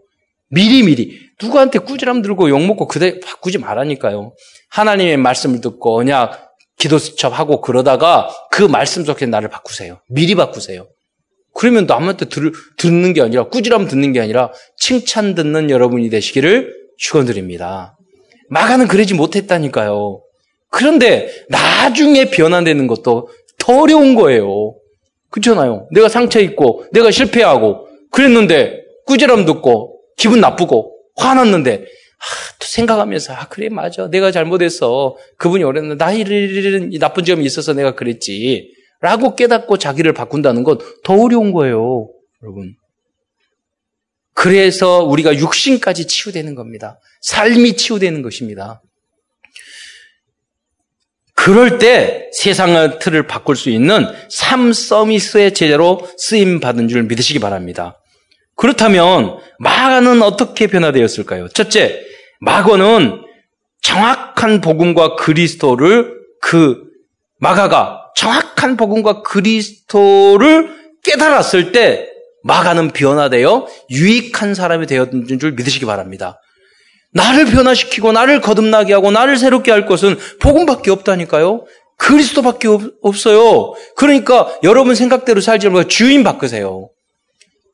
미리미리 0.49 1.17
누구한테 1.41 1.79
꾸지람 1.79 2.21
들고 2.21 2.49
욕먹고 2.49 2.87
그대 2.87 3.19
바꾸지 3.19 3.57
말라니까요. 3.59 4.33
하나님의 4.71 5.17
말씀을 5.17 5.61
듣고 5.61 5.97
언약 5.99 6.50
기도 6.81 6.97
수첩 6.97 7.37
하고 7.37 7.61
그러다가 7.61 8.27
그 8.49 8.63
말씀 8.63 9.05
속에 9.05 9.27
나를 9.27 9.49
바꾸세요. 9.49 9.99
미리 10.09 10.33
바꾸세요. 10.33 10.87
그러면 11.53 11.85
남한테 11.85 12.25
들, 12.25 12.51
듣는 12.77 13.13
게 13.13 13.21
아니라 13.21 13.49
꾸지람 13.49 13.87
듣는 13.87 14.13
게 14.13 14.19
아니라 14.19 14.51
칭찬 14.77 15.35
듣는 15.35 15.69
여러분이 15.69 16.09
되시기를 16.09 16.73
축원드립니다. 16.97 17.95
마가는 18.49 18.87
그러지 18.87 19.13
못했다니까요. 19.13 20.23
그런데 20.71 21.29
나중에 21.49 22.31
변화되는 22.31 22.87
것도 22.87 23.29
더 23.59 23.81
어려운 23.81 24.15
거예요. 24.15 24.73
그렇잖아요. 25.29 25.87
내가 25.91 26.09
상처 26.09 26.39
있고 26.39 26.85
내가 26.93 27.11
실패하고 27.11 27.85
그랬는데 28.09 28.81
꾸지람 29.05 29.45
듣고 29.45 29.99
기분 30.17 30.41
나쁘고 30.41 30.97
화났는데 31.17 31.85
생각하면서 32.71 33.33
아 33.33 33.47
그래 33.47 33.69
맞아 33.69 34.09
내가 34.09 34.31
잘못했어 34.31 35.17
그분이 35.37 35.63
오랬는데 35.63 36.03
나 36.03 36.11
이런 36.11 36.89
나쁜 36.99 37.25
점이 37.25 37.45
있어서 37.45 37.73
내가 37.73 37.95
그랬지 37.95 38.73
라고 39.01 39.35
깨닫고 39.35 39.77
자기를 39.77 40.13
바꾼다는 40.13 40.63
건 40.63 40.77
더 41.03 41.13
어려운 41.13 41.51
거예요 41.51 42.09
여러분 42.43 42.75
그래서 44.33 45.03
우리가 45.03 45.35
육신까지 45.37 46.07
치유되는 46.07 46.55
겁니다. 46.55 46.99
삶이 47.21 47.75
치유되는 47.75 48.23
것입니다. 48.23 48.81
그럴 51.35 51.77
때 51.77 52.29
세상의 52.33 52.99
틀을 52.99 53.27
바꿀 53.27 53.55
수 53.55 53.69
있는 53.69 54.07
삶 54.29 54.73
서비스의 54.73 55.53
제자로 55.53 56.07
쓰임 56.17 56.59
받은 56.59 56.87
줄 56.87 57.03
믿으시기 57.03 57.39
바랍니다. 57.39 58.01
그렇다면 58.55 59.37
마가는 59.59 60.21
어떻게 60.23 60.65
변화되었을까요? 60.65 61.49
첫째, 61.49 62.03
마거는 62.41 63.21
정확한 63.81 64.61
복음과 64.61 65.15
그리스도를 65.15 66.19
그 66.41 66.83
마가가 67.39 68.11
정확한 68.15 68.77
복음과 68.77 69.21
그리스도를 69.21 70.75
깨달았을 71.03 71.71
때 71.71 72.07
마가는 72.43 72.89
변화되어 72.91 73.67
유익한 73.91 74.55
사람이 74.55 74.87
되었는 74.87 75.39
줄 75.39 75.53
믿으시기 75.53 75.85
바랍니다. 75.85 76.39
나를 77.13 77.45
변화시키고 77.45 78.11
나를 78.11 78.41
거듭나게 78.41 78.93
하고 78.93 79.11
나를 79.11 79.37
새롭게 79.37 79.71
할 79.71 79.85
것은 79.85 80.17
복음밖에 80.39 80.91
없다니까요. 80.91 81.65
그리스도밖에 81.97 82.67
없, 82.67 82.81
어요 83.27 83.73
그러니까 83.95 84.51
여러분 84.63 84.95
생각대로 84.95 85.41
살지 85.41 85.69
말고 85.69 85.87
주인 85.87 86.23
바꾸세요. 86.23 86.89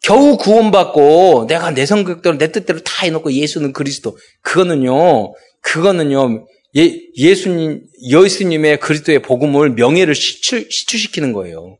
겨우 0.07 0.37
구원받고 0.37 1.47
내가 1.49 1.71
내 1.71 1.85
성격대로 1.85 2.37
내 2.37 2.49
뜻대로 2.53 2.79
다 2.79 3.05
해놓고 3.05 3.33
예수는 3.33 3.73
그리스도. 3.73 4.17
그거는요, 4.41 5.33
그거는요, 5.59 6.45
예, 6.77 6.97
예수님, 7.17 7.81
예수님의 8.09 8.79
그리스도의 8.79 9.21
복음을 9.21 9.71
명예를 9.71 10.15
시추, 10.15 10.65
시추 10.69 10.97
시키는 10.97 11.33
거예요. 11.33 11.77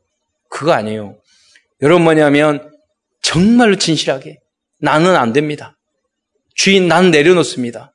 그거 0.50 0.74
아니에요. 0.74 1.16
여러분 1.82 2.04
뭐냐면 2.04 2.70
정말로 3.22 3.78
진실하게 3.78 4.40
나는 4.82 5.16
안 5.16 5.32
됩니다. 5.32 5.78
주인 6.54 6.90
난 6.90 7.12
내려놓습니다. 7.12 7.94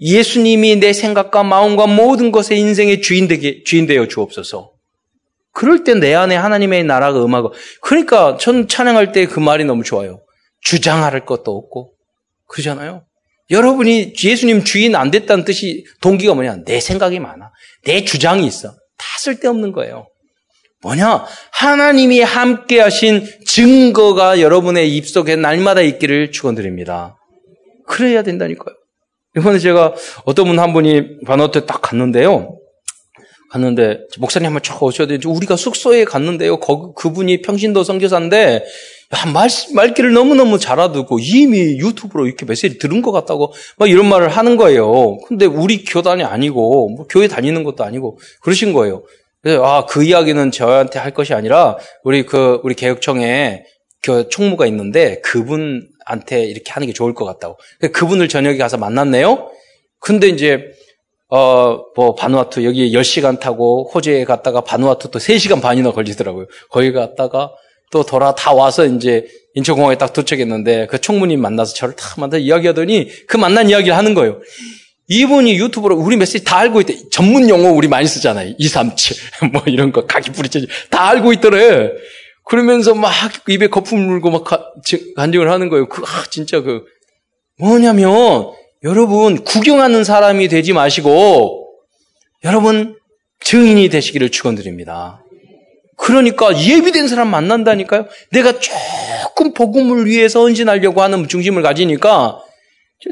예수님이 0.00 0.76
내 0.76 0.92
생각과 0.92 1.42
마음과 1.42 1.88
모든 1.88 2.30
것의 2.30 2.60
인생의 2.60 3.02
주인 3.02 3.26
되게 3.26 3.64
주인 3.64 3.86
되어 3.86 4.06
주옵소서. 4.06 4.71
그럴 5.52 5.84
때 5.84 5.94
내 5.94 6.14
안에 6.14 6.34
하나님의 6.36 6.84
나라가 6.84 7.22
음하고 7.24 7.52
그러니까 7.82 8.36
전 8.38 8.68
찬양할 8.68 9.12
때 9.12 9.26
그 9.26 9.38
말이 9.40 9.64
너무 9.64 9.82
좋아요. 9.84 10.20
주장할 10.62 11.24
것도 11.26 11.56
없고 11.56 11.92
그러잖아요. 12.48 13.04
여러분이 13.50 14.14
예수님 14.22 14.64
주인 14.64 14.94
안 14.96 15.10
됐다는 15.10 15.44
뜻이 15.44 15.84
동기가 16.00 16.34
뭐냐? 16.34 16.58
내 16.64 16.80
생각이 16.80 17.18
많아. 17.18 17.50
내 17.84 18.04
주장이 18.04 18.46
있어. 18.46 18.70
다 18.70 19.06
쓸데없는 19.18 19.72
거예요. 19.72 20.06
뭐냐? 20.82 21.26
하나님이 21.52 22.22
함께 22.22 22.80
하신 22.80 23.26
증거가 23.46 24.40
여러분의 24.40 24.94
입속에 24.96 25.36
날마다 25.36 25.80
있기를 25.82 26.30
축원드립니다. 26.32 27.16
그래야 27.86 28.22
된다니까요. 28.22 28.74
이번에 29.36 29.58
제가 29.58 29.94
어떤 30.24 30.46
분 30.46 30.58
한 30.58 30.72
분이 30.72 31.20
반호테 31.26 31.66
딱 31.66 31.82
갔는데요. 31.82 32.56
갔는데 33.52 34.06
목사님 34.18 34.46
한번 34.46 34.62
쭉 34.62 34.82
오셔야 34.82 35.06
되지. 35.06 35.28
우리가 35.28 35.56
숙소에 35.56 36.04
갔는데요. 36.04 36.58
거, 36.58 36.92
그분이 36.94 37.42
평신도 37.42 37.84
선교사인데 37.84 38.64
말, 39.34 39.50
말귀를 39.74 40.14
너무너무 40.14 40.58
잘 40.58 40.80
알아듣고 40.80 41.18
이미 41.20 41.78
유튜브로 41.78 42.26
이렇게 42.26 42.46
메시지 42.46 42.78
들은 42.78 43.02
것 43.02 43.12
같다고 43.12 43.52
막 43.76 43.90
이런 43.90 44.08
말을 44.08 44.28
하는 44.28 44.56
거예요. 44.56 45.18
근데 45.28 45.44
우리 45.44 45.84
교단이 45.84 46.24
아니고 46.24 46.88
뭐 46.88 47.06
교회 47.08 47.28
다니는 47.28 47.62
것도 47.62 47.84
아니고 47.84 48.18
그러신 48.40 48.72
거예요. 48.72 49.02
그래서 49.42 49.62
아, 49.64 49.84
그 49.84 50.02
이야기는 50.02 50.50
저한테 50.50 50.98
할 50.98 51.12
것이 51.12 51.34
아니라 51.34 51.76
우리 52.04 52.24
그 52.24 52.60
우리 52.62 52.74
개혁청에 52.74 53.64
그 54.00 54.28
총무가 54.30 54.66
있는데 54.66 55.20
그분한테 55.20 56.44
이렇게 56.44 56.72
하는 56.72 56.86
게 56.86 56.94
좋을 56.94 57.12
것 57.12 57.26
같다고. 57.26 57.58
그분을 57.92 58.28
저녁에 58.28 58.56
가서 58.56 58.78
만났네요. 58.78 59.50
근데 59.98 60.28
이제 60.28 60.72
어, 61.34 61.86
뭐, 61.96 62.14
바누아투, 62.14 62.62
여기 62.62 62.92
10시간 62.92 63.40
타고 63.40 63.90
호주에 63.94 64.24
갔다가 64.26 64.60
바누아투 64.60 65.10
또 65.10 65.18
3시간 65.18 65.62
반이나 65.62 65.90
걸리더라고요. 65.90 66.44
거기 66.68 66.92
갔다가 66.92 67.50
또 67.90 68.02
돌아 68.02 68.34
다 68.34 68.52
와서 68.52 68.84
이제 68.84 69.24
인천공항에 69.54 69.96
딱 69.96 70.12
도착했는데 70.12 70.88
그 70.88 71.00
총무님 71.00 71.40
만나서 71.40 71.72
저를 71.72 71.96
탁 71.96 72.20
만나 72.20 72.36
이야기하더니 72.36 73.08
그 73.26 73.38
만난 73.38 73.70
이야기를 73.70 73.96
하는 73.96 74.12
거예요. 74.12 74.40
이분이 75.08 75.56
유튜브로 75.56 75.96
우리 75.96 76.18
메시지 76.18 76.44
다 76.44 76.58
알고 76.58 76.82
있대. 76.82 77.08
전문 77.10 77.48
용어 77.48 77.70
우리 77.70 77.88
많이 77.88 78.06
쓰잖아요. 78.06 78.54
237. 78.58 79.16
뭐 79.52 79.62
이런 79.64 79.90
거, 79.90 80.04
가기 80.04 80.32
뿌리채지. 80.32 80.66
다 80.90 81.08
알고 81.08 81.32
있더래. 81.32 81.92
그러면서 82.44 82.94
막 82.94 83.10
입에 83.48 83.68
거품 83.68 84.00
물고 84.00 84.30
막 84.30 84.44
간증을 85.16 85.50
하는 85.50 85.70
거예요. 85.70 85.88
그, 85.88 86.02
아, 86.04 86.24
진짜 86.30 86.60
그, 86.60 86.84
뭐냐면, 87.58 88.52
여러분, 88.84 89.42
구경하는 89.44 90.04
사람이 90.04 90.48
되지 90.48 90.72
마시고, 90.72 91.68
여러분, 92.44 92.96
증인이 93.40 93.88
되시기를 93.88 94.30
축원드립니다. 94.30 95.24
그러니까 95.96 96.58
예비된 96.60 97.06
사람 97.08 97.28
만난다니까요. 97.28 98.06
내가 98.30 98.58
조금 98.58 99.52
복음을 99.54 100.06
위해서 100.06 100.40
헌신하려고 100.40 101.02
하는 101.02 101.28
중심을 101.28 101.62
가지니까 101.62 102.40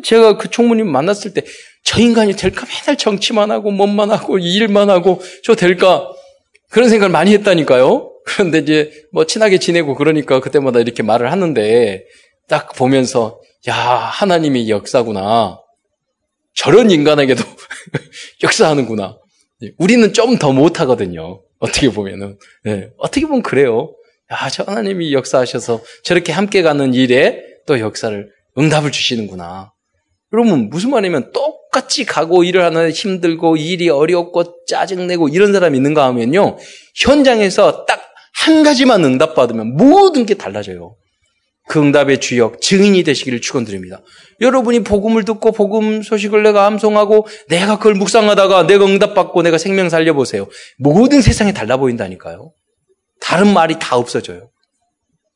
제가 0.04 0.36
그 0.36 0.48
총무님 0.48 0.90
만났을 0.90 1.34
때 1.34 1.42
저 1.84 2.00
인간이 2.00 2.34
될까 2.34 2.66
맨날 2.66 2.96
정치만 2.96 3.50
하고 3.50 3.70
몸만 3.70 4.10
하고 4.10 4.38
일만 4.38 4.90
하고 4.90 5.20
저 5.42 5.54
될까 5.54 6.08
그런 6.70 6.88
생각을 6.88 7.10
많이 7.10 7.32
했다니까요. 7.34 8.12
그런데 8.26 8.58
이제 8.58 8.92
뭐 9.12 9.26
친하게 9.26 9.58
지내고 9.58 9.94
그러니까 9.96 10.40
그때마다 10.40 10.78
이렇게 10.78 11.02
말을 11.02 11.32
하는데 11.32 12.04
딱 12.48 12.74
보면서 12.74 13.40
야 13.68 13.74
하나님의 13.74 14.70
역사구나. 14.70 15.58
저런 16.54 16.90
인간에게도 16.90 17.42
역사하는구나. 18.42 19.18
우리는 19.78 20.12
좀 20.12 20.38
더 20.38 20.52
못하거든요. 20.52 21.42
어떻게 21.58 21.90
보면은 21.90 22.38
네, 22.64 22.88
어떻게 22.98 23.26
보면 23.26 23.42
그래요. 23.42 23.94
야, 24.32 24.48
저 24.48 24.62
하나님이 24.62 25.12
역사하셔서 25.12 25.82
저렇게 26.04 26.32
함께 26.32 26.62
가는 26.62 26.94
일에 26.94 27.42
또 27.66 27.78
역사를 27.80 28.30
응답을 28.56 28.90
주시는구나. 28.92 29.72
여러분 30.32 30.70
무슨 30.70 30.90
말이냐면 30.90 31.32
똑같이 31.32 32.04
가고 32.04 32.44
일을 32.44 32.64
하는데 32.64 32.90
힘들고 32.90 33.56
일이 33.56 33.90
어렵고 33.90 34.64
짜증내고 34.66 35.28
이런 35.28 35.52
사람이 35.52 35.76
있는가 35.76 36.04
하면요. 36.06 36.56
현장에서 36.96 37.84
딱 37.86 38.10
한 38.40 38.62
가지만 38.62 39.04
응답받으면 39.04 39.76
모든 39.76 40.24
게 40.24 40.34
달라져요. 40.34 40.96
그 41.70 41.80
응답의 41.80 42.18
주역, 42.18 42.60
증인이 42.60 43.00
되시기를 43.04 43.40
축원드립니다. 43.40 44.02
여러분이 44.40 44.80
복음을 44.80 45.24
듣고 45.24 45.52
복음 45.52 46.02
소식을 46.02 46.42
내가 46.42 46.66
암송하고 46.66 47.28
내가 47.48 47.76
그걸 47.78 47.94
묵상하다가 47.94 48.66
내가 48.66 48.84
응답받고 48.86 49.42
내가 49.42 49.56
생명 49.56 49.88
살려보세요. 49.88 50.48
모든 50.78 51.22
세상이 51.22 51.54
달라 51.54 51.76
보인다니까요. 51.76 52.52
다른 53.20 53.52
말이 53.52 53.76
다 53.78 53.96
없어져요. 53.96 54.50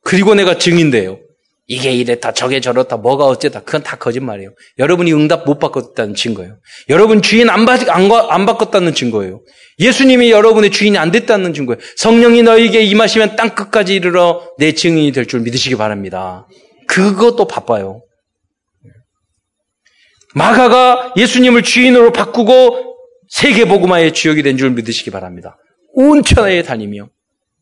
그리고 0.03 0.35
내가 0.35 0.57
증인 0.57 0.91
돼요. 0.91 1.19
이게 1.67 1.91
이랬다, 1.91 2.33
저게 2.33 2.59
저렇다, 2.59 2.97
뭐가 2.97 3.25
어쨌다. 3.25 3.61
그건 3.61 3.81
다 3.81 3.97
거짓말이에요. 3.97 4.51
여러분이 4.77 5.11
응답 5.13 5.45
못 5.45 5.57
받았다는 5.57 6.13
증거예요. 6.13 6.57
여러분 6.89 7.23
주인 7.23 7.49
안, 7.49 7.65
받, 7.65 7.89
안, 7.89 8.11
안 8.11 8.45
바꿨다는 8.45 8.93
증거예요. 8.93 9.41
예수님이 9.79 10.29
여러분의 10.29 10.69
주인이 10.69 10.95
안 10.97 11.11
됐다는 11.11 11.53
증거예요. 11.55 11.79
성령이 11.97 12.43
너에게 12.43 12.81
임하시면 12.83 13.35
땅 13.35 13.55
끝까지 13.55 13.95
이르러 13.95 14.47
내 14.59 14.73
증인이 14.73 15.11
될 15.11 15.25
줄 15.25 15.39
믿으시기 15.39 15.75
바랍니다. 15.75 16.47
그것도 16.87 17.47
바빠요. 17.47 18.03
마가가 20.35 21.13
예수님을 21.17 21.63
주인으로 21.63 22.11
바꾸고 22.11 22.95
세계복음화의 23.29 24.13
주역이 24.13 24.43
된 24.43 24.57
줄 24.57 24.69
믿으시기 24.71 25.09
바랍니다. 25.09 25.57
온 25.93 26.23
천하에 26.23 26.61
다니며 26.61 27.09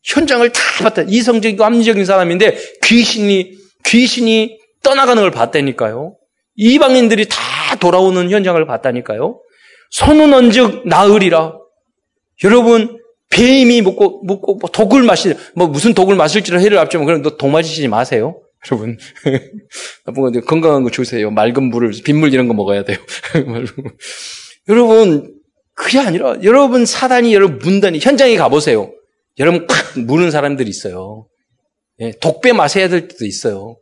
현장을 0.04 0.50
다 0.52 0.60
봤다. 0.82 1.02
이성적이고 1.08 1.64
합리적인 1.64 2.04
사람인데 2.04 2.58
귀신이 2.82 3.63
귀신이 3.86 4.58
떠나가는 4.82 5.20
걸 5.22 5.30
봤다니까요. 5.30 6.16
이방인들이 6.56 7.26
다 7.28 7.76
돌아오는 7.80 8.30
현장을 8.30 8.64
봤다니까요. 8.66 9.40
손은 9.90 10.32
언즉 10.32 10.86
나으리라. 10.86 11.54
여러분 12.44 12.98
뱀이 13.30 13.82
먹고 13.82 14.22
먹고 14.24 14.56
뭐 14.56 14.70
독을 14.70 15.02
마실 15.02 15.36
뭐 15.54 15.66
무슨 15.66 15.94
독을 15.94 16.14
마실지를 16.16 16.60
해를 16.60 16.78
앞지면 16.78 17.06
그럼 17.06 17.22
너독 17.22 17.50
마시지 17.50 17.88
마세요. 17.88 18.40
여러분 18.70 18.96
나쁜 20.06 20.22
건데 20.22 20.40
건강한 20.40 20.82
거 20.82 20.90
주세요. 20.90 21.30
맑은 21.30 21.64
물을 21.64 21.92
빗물 22.04 22.32
이런 22.32 22.48
거 22.48 22.54
먹어야 22.54 22.84
돼요. 22.84 22.98
여러분 24.68 25.34
그게 25.74 25.98
아니라 25.98 26.36
여러분 26.42 26.86
사단이 26.86 27.34
여러분 27.34 27.58
문단이 27.58 27.98
현장에 27.98 28.36
가보세요. 28.36 28.92
여러분 29.38 29.66
콱 29.66 30.00
무는 30.00 30.30
사람들이 30.30 30.70
있어요. 30.70 31.26
예, 32.00 32.12
독배 32.20 32.52
마셔야 32.52 32.88
될 32.88 33.08
때도 33.08 33.24
있어요. 33.24 33.76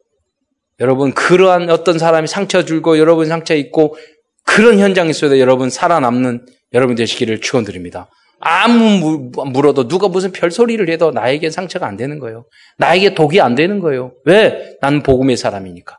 여러분 0.80 1.12
그러한 1.12 1.70
어떤 1.70 1.98
사람이 1.98 2.26
상처 2.26 2.64
줄고 2.64 2.98
여러분 2.98 3.26
상처 3.26 3.54
있고 3.54 3.96
그런 4.44 4.78
현장에 4.78 5.10
있어도 5.10 5.38
여러분 5.38 5.70
살아남는 5.70 6.44
여러분 6.72 6.94
되시기를 6.94 7.40
축원드립니다. 7.40 8.08
아무 8.40 9.30
물어도 9.52 9.86
누가 9.86 10.08
무슨 10.08 10.32
별소리를 10.32 10.88
해도 10.90 11.12
나에게 11.12 11.50
상처가 11.50 11.86
안 11.86 11.96
되는 11.96 12.18
거예요. 12.18 12.44
나에게 12.78 13.14
독이 13.14 13.40
안 13.40 13.54
되는 13.54 13.78
거예요. 13.78 14.12
왜? 14.24 14.76
난 14.80 15.02
복음의 15.02 15.36
사람이니까. 15.36 15.98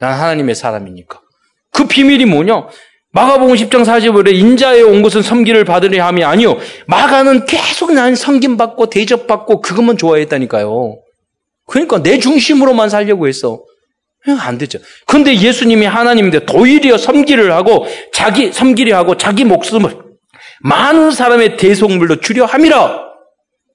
난 0.00 0.18
하나님의 0.18 0.56
사람이니까. 0.56 1.20
그 1.70 1.86
비밀이 1.86 2.24
뭐냐? 2.24 2.66
마가복음 3.12 3.54
10장 3.54 3.84
45절에 3.84 4.34
인자에 4.34 4.82
온 4.82 5.02
것은 5.02 5.22
섬기를 5.22 5.64
받으려 5.64 6.04
함이 6.04 6.24
아니요. 6.24 6.56
마가는 6.88 7.46
계속 7.46 7.92
난 7.92 8.16
섬김 8.16 8.56
받고 8.56 8.90
대접 8.90 9.28
받고 9.28 9.60
그것만 9.60 9.96
좋아했다니까요. 9.96 11.03
그러니까 11.66 12.02
내 12.02 12.18
중심으로만 12.18 12.88
살려고 12.90 13.28
했어. 13.28 13.62
안 14.40 14.56
되죠. 14.56 14.78
그런데 15.06 15.34
예수님이 15.36 15.84
하나님인데 15.86 16.46
도리어 16.46 16.96
섬기를 16.96 17.52
하고 17.52 17.86
자기 18.12 18.52
섬기려 18.52 18.96
하고 18.96 19.16
자기 19.18 19.44
목숨을 19.44 19.98
많은 20.62 21.10
사람의 21.10 21.56
대속물로 21.58 22.20
주려 22.20 22.46
함이라. 22.46 23.04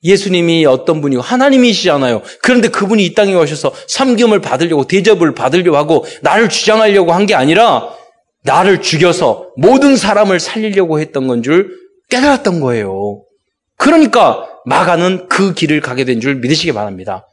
예수님이 0.04 0.66
어떤 0.66 1.02
분이고 1.02 1.22
하나님이시잖아요. 1.22 2.22
그런데 2.42 2.70
그분이 2.70 3.06
이 3.06 3.14
땅에 3.14 3.36
오셔서 3.36 3.74
섬김을 3.88 4.40
받으려고 4.40 4.88
대접을 4.88 5.36
받으려고 5.36 5.78
하고 5.78 6.06
나를 6.22 6.50
주장하려고 6.50 7.12
한 7.14 7.26
게 7.26 7.36
아니라 7.36 7.90
나를 8.44 8.82
죽여서 8.82 9.50
모든 9.58 9.98
사람을 9.98 10.40
살리려고 10.40 11.00
했던 11.00 11.28
건 11.28 11.44
줄 11.44 11.70
깨달았던 12.10 12.60
거예요. 12.62 13.22
그러니까 13.78 14.48
마가는 14.66 15.28
그 15.28 15.54
길을 15.54 15.82
가게 15.82 16.06
된 16.06 16.22
줄 16.22 16.36
믿으시기 16.36 16.72
바랍니다. 16.72 17.28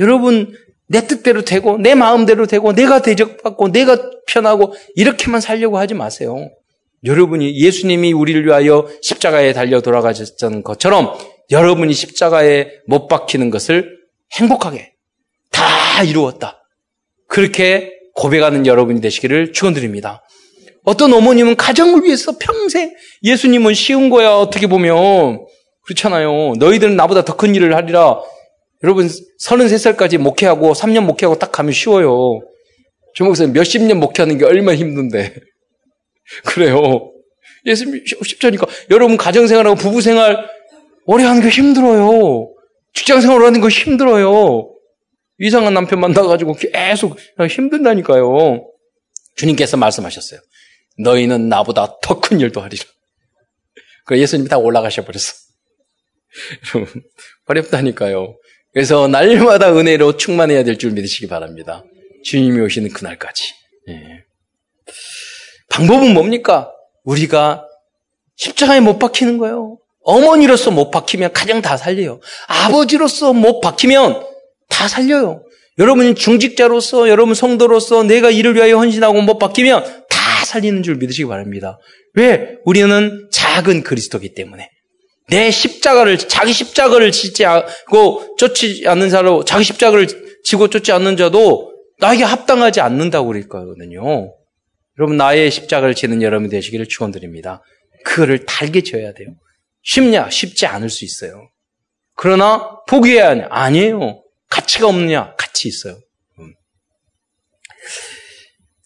여러분 0.00 0.54
내 0.86 1.06
뜻대로 1.06 1.42
되고 1.42 1.78
내 1.78 1.94
마음대로 1.94 2.46
되고 2.46 2.72
내가 2.72 3.02
대접받고 3.02 3.72
내가 3.72 4.10
편하고 4.26 4.74
이렇게만 4.94 5.40
살려고 5.40 5.78
하지 5.78 5.94
마세요. 5.94 6.50
여러분이 7.04 7.56
예수님이 7.58 8.12
우리를 8.12 8.44
위하여 8.46 8.88
십자가에 9.02 9.52
달려 9.52 9.80
돌아가셨던 9.80 10.62
것처럼 10.62 11.14
여러분이 11.50 11.92
십자가에 11.92 12.68
못 12.86 13.08
박히는 13.08 13.50
것을 13.50 13.98
행복하게 14.34 14.92
다 15.50 16.02
이루었다. 16.04 16.62
그렇게 17.28 17.92
고백하는 18.14 18.66
여러분이 18.66 19.00
되시기를 19.00 19.52
축원드립니다. 19.52 20.22
어떤 20.84 21.12
어머님은 21.12 21.56
가정을 21.56 22.04
위해서 22.04 22.36
평생 22.38 22.92
예수님은 23.22 23.74
쉬운 23.74 24.10
거야 24.10 24.30
어떻게 24.32 24.66
보면 24.66 25.44
그렇잖아요. 25.84 26.54
너희들은 26.58 26.96
나보다 26.96 27.24
더 27.24 27.36
큰 27.36 27.54
일을 27.54 27.74
하리라. 27.74 28.20
여러분 28.82 29.08
33살까지 29.44 30.18
목회하고 30.18 30.72
3년 30.72 31.04
목회하고 31.04 31.38
딱 31.38 31.52
가면 31.52 31.72
쉬워요. 31.72 32.40
주목사님 33.14 33.52
몇십 33.52 33.82
년 33.82 33.98
목회하는 34.00 34.38
게 34.38 34.44
얼마나 34.44 34.76
힘든데. 34.76 35.34
그래요. 36.46 37.12
예수님 37.66 38.04
쉽자니까 38.06 38.66
여러분 38.90 39.16
가정생활하고 39.16 39.76
부부생활 39.76 40.48
오래 41.06 41.24
하는 41.24 41.42
게 41.42 41.48
힘들어요. 41.48 42.52
직장생활 42.94 43.42
하는 43.44 43.60
거 43.60 43.68
힘들어요. 43.68 44.68
이상한 45.38 45.74
남편 45.74 46.00
만나가지고 46.00 46.54
계속 46.54 47.18
힘든다니까요. 47.48 48.68
주님께서 49.36 49.76
말씀하셨어요. 49.76 50.40
너희는 50.98 51.48
나보다 51.48 51.96
더 52.02 52.20
큰 52.20 52.38
일도 52.40 52.60
하리라. 52.60 52.84
그 54.06 54.18
예수님이 54.18 54.48
다 54.48 54.58
올라가셔 54.58 55.04
버렸어. 55.04 55.32
어렵다니까요. 57.46 58.36
그래서 58.72 59.06
날마다 59.08 59.76
은혜로 59.76 60.16
충만해야 60.16 60.64
될 60.64 60.78
줄 60.78 60.92
믿으시기 60.92 61.26
바랍니다. 61.28 61.84
주님이 62.24 62.60
오시는 62.60 62.90
그날까지. 62.90 63.54
예. 63.88 64.24
방법은 65.70 66.14
뭡니까? 66.14 66.70
우리가 67.04 67.66
십자가에 68.36 68.80
못 68.80 68.98
박히는 68.98 69.38
거예요. 69.38 69.78
어머니로서 70.04 70.70
못 70.70 70.90
박히면 70.90 71.32
가정 71.32 71.62
다 71.62 71.76
살려요. 71.76 72.20
아버지로서 72.48 73.32
못 73.32 73.60
박히면 73.60 74.24
다 74.68 74.88
살려요. 74.88 75.44
여러분 75.78 76.14
중직자로서, 76.14 77.08
여러분 77.08 77.34
성도로서 77.34 78.02
내가 78.02 78.30
이를 78.30 78.54
위하여 78.54 78.76
헌신하고 78.78 79.22
못 79.22 79.38
박히면 79.38 79.84
다 80.08 80.44
살리는 80.44 80.82
줄 80.82 80.96
믿으시기 80.96 81.26
바랍니다. 81.26 81.78
왜? 82.14 82.56
우리는 82.64 83.28
작은 83.32 83.82
그리스도기 83.82 84.34
때문에. 84.34 84.68
내 85.28 85.50
십자가를, 85.50 86.18
자기 86.18 86.52
십자가를 86.52 87.12
짓지 87.12 87.44
않고 87.44 88.36
쫓지 88.38 88.84
않는 88.86 89.08
자로, 89.10 89.44
자기 89.44 89.64
십자가를 89.64 90.08
지고 90.44 90.68
쫓지 90.68 90.92
않는 90.92 91.16
자도 91.16 91.72
나에게 91.98 92.24
합당하지 92.24 92.80
않는다고 92.80 93.28
그럴 93.28 93.48
거거든요. 93.48 94.34
여러분, 94.98 95.16
나의 95.16 95.50
십자가를 95.50 95.94
지는 95.94 96.22
여러분이 96.22 96.50
되시기를 96.50 96.88
축원드립니다. 96.88 97.62
그거를 98.04 98.44
달게 98.44 98.82
져야 98.82 99.12
돼요. 99.14 99.28
쉽냐? 99.82 100.30
쉽지 100.30 100.66
않을 100.66 100.90
수 100.90 101.04
있어야 101.04 101.32
그러나 102.14 102.78
포기해야 102.88 103.30
하냐? 103.30 103.46
아니에요. 103.50 104.22
가치가 104.48 104.86
없느냐? 104.88 105.34
가치 105.36 105.68
있어요. 105.68 105.98
음. 106.38 106.52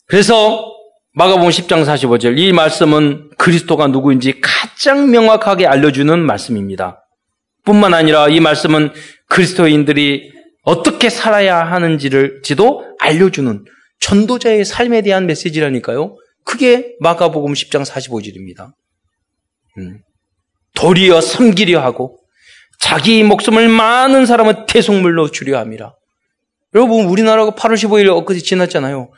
그래서 0.06 0.72
마가복음 1.12 1.50
10장 1.50 1.84
45절 1.84 2.38
이 2.38 2.52
말씀은 2.52 3.30
그리스도가 3.36 3.88
누구인지 3.88 4.40
가장 4.76 5.10
명확하게 5.10 5.66
알려주는 5.66 6.18
말씀입니다. 6.20 7.02
뿐만 7.64 7.94
아니라 7.94 8.28
이 8.28 8.40
말씀은 8.40 8.92
그리스도인들이 9.28 10.30
어떻게 10.62 11.08
살아야 11.08 11.64
하는지를 11.64 12.42
지도 12.42 12.84
알려주는 13.00 13.64
전도자의 14.00 14.66
삶에 14.66 15.00
대한 15.00 15.26
메시지라니까요. 15.26 16.16
그게 16.44 16.94
마가복음 17.00 17.54
10장 17.54 17.86
45절입니다. 17.86 18.72
음. 19.78 20.00
도리어 20.74 21.22
섬기려 21.22 21.80
하고 21.80 22.18
자기 22.78 23.22
목숨을 23.22 23.68
많은 23.68 24.26
사람은 24.26 24.66
태속물로 24.66 25.30
주려 25.30 25.58
함이라. 25.58 25.94
여러분, 26.74 27.06
우리나라가 27.06 27.52
8월 27.52 27.74
15일 27.74 28.14
엊그제 28.14 28.40
지났잖아요. 28.40 29.10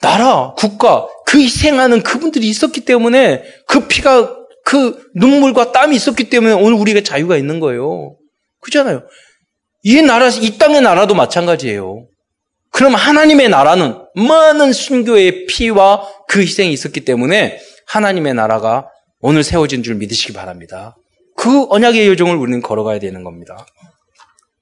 나라, 0.00 0.54
국가, 0.56 1.06
그 1.26 1.38
희생하는 1.38 2.02
그분들이 2.02 2.48
있었기 2.48 2.86
때문에 2.86 3.44
그 3.66 3.86
피가, 3.86 4.38
그 4.68 5.02
눈물과 5.14 5.72
땀이 5.72 5.96
있었기 5.96 6.24
때문에 6.24 6.52
오늘 6.52 6.74
우리가 6.74 7.00
자유가 7.00 7.38
있는 7.38 7.58
거예요. 7.58 8.18
그렇잖아요. 8.60 9.02
이 9.82 10.02
나라, 10.02 10.28
이 10.28 10.58
땅의 10.58 10.82
나라도 10.82 11.14
마찬가지예요. 11.14 12.06
그럼 12.70 12.94
하나님의 12.94 13.48
나라는 13.48 13.98
많은 14.14 14.74
순교의 14.74 15.46
피와 15.46 16.06
그 16.28 16.42
희생이 16.42 16.70
있었기 16.70 17.06
때문에 17.06 17.58
하나님의 17.86 18.34
나라가 18.34 18.86
오늘 19.20 19.42
세워진 19.42 19.82
줄 19.82 19.94
믿으시기 19.94 20.34
바랍니다. 20.34 20.98
그 21.34 21.64
언약의 21.70 22.06
여정을 22.06 22.36
우리는 22.36 22.60
걸어가야 22.60 22.98
되는 22.98 23.24
겁니다. 23.24 23.64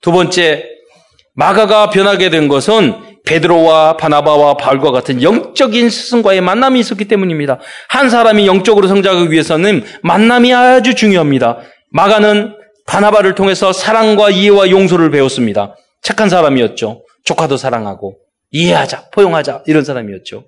두 0.02 0.12
번째, 0.12 0.66
마가가 1.34 1.90
변하게 1.90 2.30
된 2.30 2.46
것은 2.46 3.15
베드로와 3.26 3.96
바나바와 3.96 4.56
바울과 4.56 4.92
같은 4.92 5.22
영적인 5.22 5.90
스승과의 5.90 6.40
만남이 6.40 6.80
있었기 6.80 7.06
때문입니다. 7.06 7.58
한 7.88 8.08
사람이 8.08 8.46
영적으로 8.46 8.88
성장하기 8.88 9.30
위해서는 9.30 9.84
만남이 10.02 10.54
아주 10.54 10.94
중요합니다. 10.94 11.58
마가는 11.90 12.54
바나바를 12.86 13.34
통해서 13.34 13.72
사랑과 13.72 14.30
이해와 14.30 14.70
용서를 14.70 15.10
배웠습니다. 15.10 15.74
착한 16.02 16.28
사람이었죠. 16.28 17.04
조카도 17.24 17.56
사랑하고 17.56 18.16
이해하자, 18.52 19.10
포용하자 19.10 19.64
이런 19.66 19.84
사람이었죠. 19.84 20.44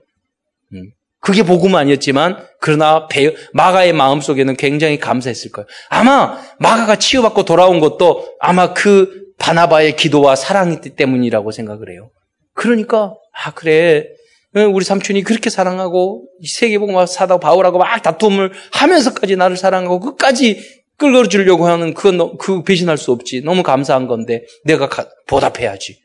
음. 0.74 0.90
그게 1.20 1.42
복음은 1.42 1.76
아니었지만 1.76 2.38
그러나 2.60 3.08
배, 3.08 3.34
마가의 3.52 3.92
마음 3.92 4.20
속에는 4.20 4.56
굉장히 4.56 4.98
감사했을 5.00 5.50
거예요. 5.50 5.66
아마 5.88 6.38
마가가 6.60 6.96
치유받고 6.96 7.44
돌아온 7.44 7.80
것도 7.80 8.36
아마 8.38 8.72
그 8.72 9.26
바나바의 9.38 9.96
기도와 9.96 10.36
사랑이 10.36 10.80
때문이라고 10.80 11.50
생각을 11.50 11.90
해요. 11.90 12.10
그러니까 12.58 13.14
아 13.32 13.52
그래 13.52 14.04
우리 14.52 14.84
삼촌이 14.84 15.22
그렇게 15.22 15.48
사랑하고 15.48 16.26
세계복음 16.44 17.06
사다 17.06 17.38
바울하고 17.38 17.78
막 17.78 18.02
다툼을 18.02 18.52
하면서까지 18.72 19.36
나를 19.36 19.56
사랑하고 19.56 20.00
끝까지 20.00 20.60
끌어주려고 20.96 21.68
하는 21.68 21.94
그건 21.94 22.36
그 22.38 22.64
배신할 22.64 22.98
수 22.98 23.12
없지. 23.12 23.42
너무 23.42 23.62
감사한 23.62 24.08
건데 24.08 24.44
내가 24.64 24.88
보답해야지. 25.28 26.00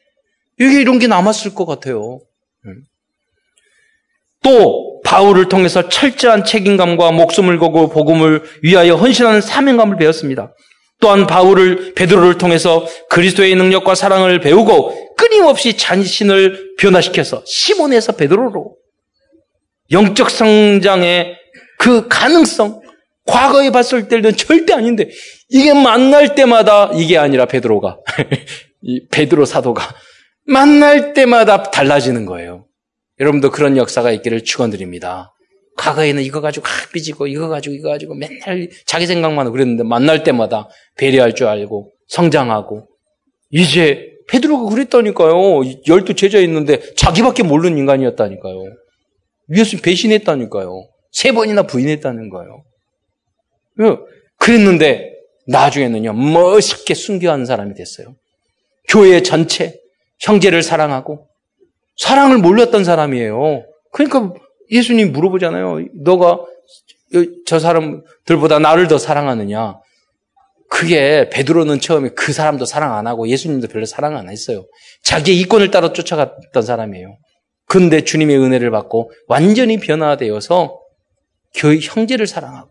이게 0.59 0.81
이런 0.81 0.99
게 0.99 1.07
남았을 1.07 1.55
것 1.55 1.65
같아요. 1.65 2.19
또 4.43 5.01
바울을 5.03 5.49
통해서 5.49 5.89
철저한 5.89 6.45
책임감과 6.45 7.11
목숨을 7.13 7.57
걸고 7.57 7.89
복음을 7.89 8.43
위하여 8.61 8.93
헌신하는 8.93 9.41
사명감을 9.41 9.97
배웠습니다. 9.97 10.53
또한 11.03 11.27
바울을 11.27 11.95
베드로를 11.95 12.37
통해서 12.37 12.87
그리스도의 13.09 13.55
능력과 13.55 13.93
사랑을 13.93 14.39
배우고 14.39 15.15
끊임없이 15.17 15.75
자신을 15.75 16.75
변화시켜서 16.77 17.43
시몬에서 17.45 18.13
베드로로 18.13 18.77
영적 19.91 20.29
성장의 20.29 21.35
그 21.77 22.07
가능성 22.07 22.81
과거에 23.25 23.69
봤을 23.69 24.07
때는 24.07 24.37
절대 24.37 24.73
아닌데 24.73 25.09
이게 25.49 25.73
만날 25.73 26.35
때마다 26.35 26.89
이게 26.93 27.17
아니라 27.17 27.47
베드로가 27.47 27.97
이 28.81 29.05
베드로 29.11 29.43
사도가 29.43 29.83
만날 30.45 31.11
때마다 31.11 31.63
달라지는 31.63 32.25
거예요. 32.25 32.65
여러분도 33.19 33.51
그런 33.51 33.75
역사가 33.75 34.11
있기를 34.11 34.45
축원드립니다. 34.45 35.32
과거에는 35.83 36.23
이거 36.23 36.39
가지고 36.39 36.65
아, 36.65 36.69
삐지고 36.93 37.27
이거 37.27 37.49
가지고 37.49 37.75
이거 37.75 37.89
가지고 37.89 38.15
맨날 38.15 38.69
자기 38.85 39.05
생각만 39.05 39.45
하고 39.45 39.51
그랬는데 39.51 39.83
만날 39.83 40.23
때마다 40.23 40.69
배려할 40.95 41.35
줄 41.35 41.47
알고 41.47 41.91
성장하고 42.07 42.87
이제 43.49 44.13
베드로가 44.29 44.69
그랬다니까요. 44.69 45.61
열두 45.87 46.15
제자 46.15 46.39
있는데 46.39 46.79
자기밖에 46.95 47.43
모르는 47.43 47.77
인간이었다니까요. 47.77 48.63
예수 49.57 49.81
배신했다니까요. 49.81 50.87
세 51.11 51.33
번이나 51.33 51.63
부인했다는 51.63 52.29
거예요. 52.29 52.63
그랬는데 54.37 55.11
나중에는요 55.47 56.13
멋있게 56.13 56.93
순교하는 56.93 57.45
사람이 57.45 57.73
됐어요. 57.75 58.15
교회 58.87 59.21
전체 59.21 59.77
형제를 60.21 60.63
사랑하고 60.63 61.27
사랑을 61.97 62.37
몰랐던 62.37 62.85
사람이에요. 62.85 63.65
그러니까 63.91 64.33
예수님 64.71 65.11
물어보잖아요. 65.11 65.85
너가 66.03 66.39
저 67.45 67.59
사람들보다 67.59 68.59
나를 68.59 68.87
더 68.87 68.97
사랑하느냐? 68.97 69.79
그게 70.69 71.29
베드로는 71.29 71.79
처음에 71.79 72.09
그 72.09 72.33
사람도 72.33 72.65
사랑 72.65 72.95
안 72.95 73.05
하고 73.05 73.27
예수님도 73.27 73.67
별로 73.67 73.85
사랑 73.85 74.17
안 74.17 74.29
했어요. 74.29 74.65
자기의 75.03 75.39
이권을 75.41 75.69
따라 75.69 75.93
쫓아갔던 75.93 76.63
사람이에요. 76.63 77.17
근데 77.67 78.01
주님의 78.01 78.37
은혜를 78.37 78.71
받고 78.71 79.11
완전히 79.27 79.77
변화되어서 79.77 80.79
교회 81.55 81.77
형제를 81.79 82.25
사랑하고 82.25 82.69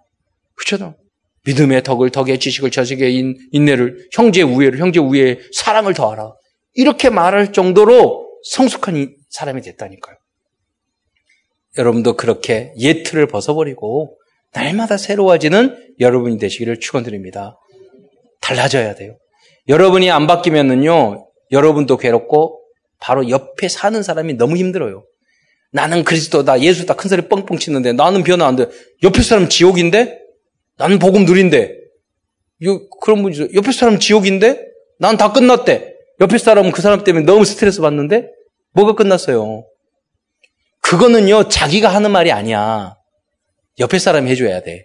그렇죠? 0.56 0.96
믿음의 1.44 1.82
덕을 1.82 2.10
덕의 2.10 2.38
지식을 2.38 2.70
저식의 2.70 3.34
인내를 3.52 4.08
형제 4.12 4.42
우애를 4.42 4.78
형제 4.78 5.00
우애의 5.00 5.40
사랑을 5.52 5.94
더하라. 5.94 6.32
이렇게 6.74 7.10
말할 7.10 7.52
정도로 7.52 8.28
성숙한 8.44 9.14
사람이 9.30 9.62
됐다니까요. 9.62 10.16
여러분도 11.78 12.16
그렇게 12.16 12.72
예틀을 12.78 13.26
벗어버리고 13.26 14.18
날마다 14.52 14.96
새로워지는 14.96 15.94
여러분이 16.00 16.38
되시기를 16.38 16.80
축원드립니다. 16.80 17.58
달라져야 18.40 18.94
돼요. 18.94 19.16
여러분이 19.68 20.10
안 20.10 20.26
바뀌면은요, 20.26 21.26
여러분도 21.50 21.96
괴롭고 21.96 22.60
바로 23.00 23.28
옆에 23.30 23.68
사는 23.68 24.02
사람이 24.02 24.34
너무 24.34 24.56
힘들어요. 24.56 25.04
나는 25.70 26.04
그리스도다, 26.04 26.60
예수다 26.60 26.94
큰 26.94 27.08
소리 27.08 27.22
뻥뻥 27.28 27.58
치는데 27.58 27.92
나는 27.94 28.22
변화 28.22 28.46
안 28.46 28.56
돼. 28.56 28.66
옆에 29.02 29.22
사람 29.22 29.48
지옥인데? 29.48 30.18
나는 30.76 30.98
복음 30.98 31.24
누린데. 31.24 31.78
그런 33.00 33.22
분이. 33.22 33.54
옆에 33.54 33.72
사람 33.72 33.98
지옥인데? 33.98 34.60
난 34.98 35.16
다 35.16 35.32
끝났대. 35.32 35.94
옆에 36.20 36.38
사람은 36.38 36.72
그 36.72 36.82
사람 36.82 37.02
때문에 37.04 37.24
너무 37.24 37.44
스트레스 37.44 37.80
받는데? 37.80 38.28
뭐가 38.72 38.94
끝났어요? 38.94 39.64
그거는요, 40.92 41.48
자기가 41.48 41.88
하는 41.88 42.10
말이 42.10 42.30
아니야. 42.32 42.96
옆에 43.78 43.98
사람이 43.98 44.30
해줘야 44.30 44.60
돼. 44.60 44.84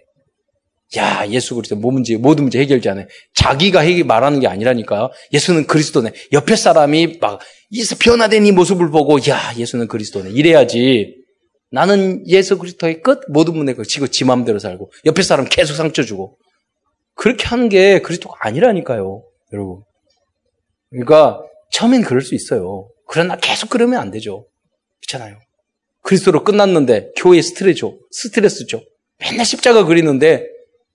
야, 0.96 1.28
예수 1.28 1.54
그리스도 1.54 1.76
뭐 1.76 1.92
문제, 1.92 2.16
모든 2.16 2.44
문제 2.44 2.58
해결자네. 2.60 3.08
자기가 3.34 3.80
해결 3.80 4.06
말하는 4.06 4.40
게 4.40 4.46
아니라니까요. 4.48 5.10
예수는 5.34 5.66
그리스도네. 5.66 6.12
옆에 6.32 6.56
사람이 6.56 7.18
막, 7.20 7.40
변화된 8.00 8.46
이 8.46 8.52
모습을 8.52 8.90
보고, 8.90 9.18
야, 9.28 9.52
예수는 9.54 9.86
그리스도네. 9.86 10.30
이래야지. 10.30 11.14
나는 11.70 12.26
예수 12.26 12.56
그리스도의 12.56 13.02
끝, 13.02 13.20
모든 13.28 13.54
문제 13.54 13.74
걸치고 13.74 14.06
지 14.06 14.24
마음대로 14.24 14.58
살고, 14.58 14.90
옆에 15.04 15.20
사람 15.22 15.44
계속 15.44 15.74
상처 15.74 16.02
주고. 16.02 16.38
그렇게 17.16 17.44
하는 17.44 17.68
게 17.68 18.00
그리스도가 18.00 18.34
아니라니까요. 18.40 19.24
여러분. 19.52 19.82
그러니까, 20.88 21.42
처음엔 21.70 22.00
그럴 22.00 22.22
수 22.22 22.34
있어요. 22.34 22.88
그러나 23.06 23.36
계속 23.36 23.68
그러면 23.68 24.00
안 24.00 24.10
되죠. 24.10 24.46
그렇잖아요. 25.02 25.38
그리스도로 26.02 26.44
끝났는데 26.44 27.12
교회 27.16 27.42
스트레스죠. 27.42 27.98
스트레스죠. 28.10 28.80
맨날 29.20 29.44
십자가 29.44 29.84
그리는데 29.84 30.46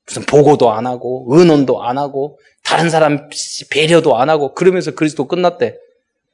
무슨 0.05 0.23
보고도 0.23 0.71
안 0.71 0.85
하고 0.87 1.27
은원도 1.33 1.83
안 1.83 1.97
하고 1.97 2.39
다른 2.63 2.89
사람 2.89 3.29
배려도 3.69 4.17
안 4.17 4.29
하고 4.29 4.53
그러면서 4.53 4.91
그리스도 4.91 5.27
끝났대. 5.27 5.75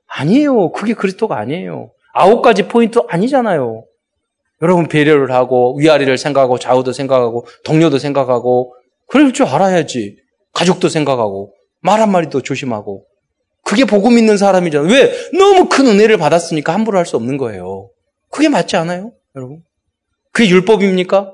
아니에요. 0.08 0.72
그게 0.72 0.94
그리스도가 0.94 1.38
아니에요. 1.38 1.92
아홉 2.14 2.42
가지 2.42 2.64
포인트 2.68 3.00
아니잖아요. 3.08 3.84
여러분 4.62 4.88
배려를 4.88 5.32
하고 5.32 5.78
위아래를 5.78 6.18
생각하고 6.18 6.60
좌우도 6.60 6.92
생각하고 6.94 7.46
동료도 7.64 7.98
생각하고 7.98 8.76
그럴 9.08 9.34
줄 9.34 9.46
알아야지. 9.46 10.18
가족도 10.54 10.90
생각하고 10.90 11.54
말 11.82 12.02
한마디도 12.02 12.42
조심하고 12.42 13.06
그게 13.64 13.86
복음 13.86 14.18
있는 14.18 14.38
사람이잖아요. 14.38 14.92
왜? 14.92 15.12
너무 15.38 15.70
큰 15.70 15.86
은혜를 15.88 16.18
받았으니까 16.18 16.74
함부로 16.74 16.98
할 16.98 17.06
수 17.06 17.16
없는 17.18 17.38
거예요. 17.38 17.90
그게 18.30 18.50
맞지 18.50 18.76
않아요? 18.78 19.14
여러분? 19.36 19.64
그게 20.32 20.50
율법입니까? 20.50 21.34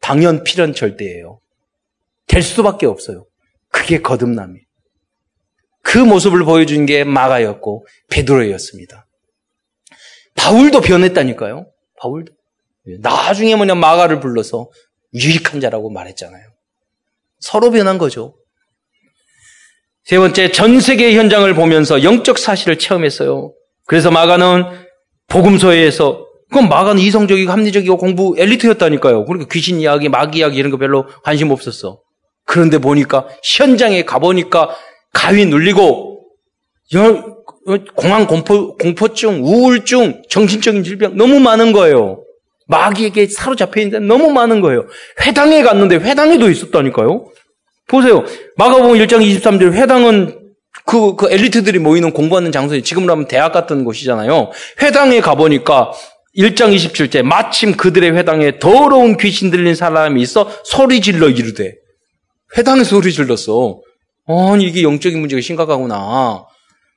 당연 0.00 0.44
필연 0.44 0.74
절대예요. 0.74 1.40
될 2.26 2.42
수밖에 2.42 2.86
없어요. 2.86 3.26
그게 3.70 4.00
거듭남이에요. 4.00 4.64
그 5.82 5.98
모습을 5.98 6.44
보여준 6.44 6.86
게 6.86 7.04
마가였고 7.04 7.86
베드로였습니다. 8.10 9.06
바울도 10.34 10.80
변했다니까요. 10.82 11.70
바울도. 12.00 12.32
나중에 13.00 13.56
뭐냐 13.56 13.74
마가를 13.74 14.20
불러서 14.20 14.70
유익한 15.14 15.60
자라고 15.60 15.90
말했잖아요. 15.90 16.42
서로 17.40 17.70
변한 17.70 17.98
거죠. 17.98 18.36
세 20.04 20.18
번째, 20.18 20.52
전 20.52 20.80
세계 20.80 21.14
현장을 21.14 21.52
보면서 21.54 22.02
영적 22.02 22.38
사실을 22.38 22.78
체험했어요. 22.78 23.52
그래서 23.86 24.10
마가는 24.10 24.87
복음서에서 25.28 26.26
그건 26.50 26.68
마가는 26.68 27.00
이성적이고 27.00 27.52
합리적이고 27.52 27.96
공부 27.98 28.34
엘리트였다니까요. 28.38 29.26
그러니까 29.26 29.48
귀신 29.52 29.80
이야기, 29.80 30.08
마귀 30.08 30.38
이야기 30.38 30.56
이런 30.56 30.70
거 30.70 30.78
별로 30.78 31.06
관심 31.22 31.50
없었어. 31.50 32.00
그런데 32.46 32.78
보니까 32.78 33.28
현장에 33.44 34.04
가보니까 34.04 34.70
가위 35.12 35.44
눌리고 35.44 36.24
공황 37.94 38.26
공포, 38.26 38.74
공포증, 38.76 39.44
우울증, 39.44 40.22
정신적인 40.30 40.82
질병 40.82 41.16
너무 41.16 41.38
많은 41.38 41.72
거예요. 41.72 42.24
마귀에게 42.68 43.26
사로잡혀 43.26 43.82
있는 43.82 44.00
데 44.00 44.06
너무 44.06 44.30
많은 44.30 44.62
거예요. 44.62 44.86
회당에 45.26 45.62
갔는데 45.62 45.96
회당에도 45.96 46.50
있었다니까요. 46.50 47.26
보세요. 47.88 48.24
마가복음 48.56 48.98
1장 48.98 49.22
23절 49.22 49.72
회당은 49.72 50.47
그, 50.84 51.16
그 51.16 51.30
엘리트들이 51.30 51.78
모이는 51.78 52.12
공부하는 52.12 52.52
장소에 52.52 52.82
지금으로 52.82 53.12
하면 53.12 53.28
대학 53.28 53.52
같은 53.52 53.84
곳이잖아요. 53.84 54.50
회당에 54.82 55.20
가보니까 55.20 55.92
1장 56.36 56.74
27절 56.74 57.22
마침 57.22 57.76
그들의 57.76 58.12
회당에 58.12 58.58
더러운 58.58 59.16
귀신 59.16 59.50
들린 59.50 59.74
사람이 59.74 60.22
있어 60.22 60.50
소리 60.64 61.00
질러 61.00 61.28
이르되 61.28 61.74
회당에 62.56 62.84
소리 62.84 63.12
질렀어. 63.12 63.80
아니 64.26 64.64
이게 64.64 64.82
영적인 64.82 65.18
문제가 65.18 65.40
심각하구나. 65.40 66.44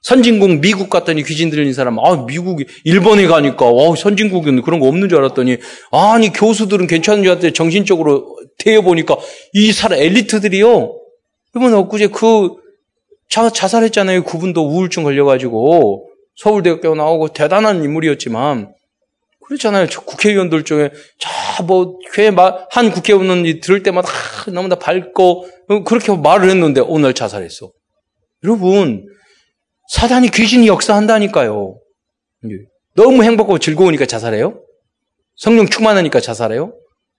선진국 0.02 0.60
미국 0.62 0.90
갔더니 0.90 1.24
귀신 1.24 1.50
들린 1.50 1.74
사람 1.74 2.00
아 2.00 2.26
미국이 2.26 2.66
일본에 2.84 3.28
가니까 3.28 3.66
와 3.70 3.96
선진국은 3.96 4.64
그런 4.64 4.80
거 4.80 4.88
없는 4.88 5.10
줄 5.10 5.20
알았더니 5.20 5.58
아니 5.92 6.34
교수들은 6.34 6.88
괜찮은 6.88 7.24
줄 7.24 7.32
알았더니 7.32 7.54
정신적으로 7.54 8.36
대해 8.58 8.82
보니까 8.82 9.18
이 9.54 9.72
사람 9.72 10.00
엘리트들이요 10.00 10.96
이번 11.56 11.74
엊그제 11.74 12.08
그 12.08 12.61
자, 13.32 13.50
자살했잖아요 13.50 14.24
그분도 14.24 14.68
우울증 14.68 15.04
걸려가지고 15.04 16.10
서울대학교 16.36 16.96
나오고 16.96 17.30
대단한 17.30 17.84
인물이었지만 17.84 18.74
그렇잖아요 19.46 19.88
국회의원들 20.06 20.64
중에 20.64 20.92
자뭐 21.20 21.98
한 22.70 22.92
국회의원이 22.92 23.60
들을 23.62 23.84
때마다 23.84 24.10
아, 24.10 24.52
너무나 24.52 24.76
밝고 24.76 25.48
그렇게 25.86 26.16
말을 26.16 26.50
했는데 26.50 26.82
오늘 26.82 27.14
자살했어 27.14 27.72
여러분 28.44 29.06
사단이 29.92 30.32
귀신이 30.32 30.68
역사한다니까요. 30.68 31.78
너무 32.96 33.24
행복하고 33.24 33.60
즐거우니까 33.60 34.06
자살해요? 34.06 34.64
성령 35.36 35.68
충만하니까 35.68 36.22
자살해요? 36.22 36.74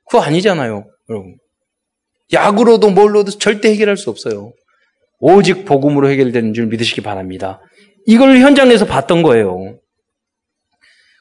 그거 0.07 0.23
아니잖아요, 0.23 0.87
여러분. 1.11 1.37
약으로도 2.33 2.91
뭘로도 2.91 3.33
절대 3.33 3.71
해결할 3.71 3.99
수 3.99 4.09
없어요. 4.09 4.53
오직 5.23 5.65
복음으로 5.65 6.11
해결되는 6.11 6.53
줄 6.53 6.67
믿으시기 6.67 7.01
바랍니다. 7.01 7.61
이걸 8.07 8.39
현장에서 8.39 8.85
봤던 8.85 9.23
거예요. 9.23 9.79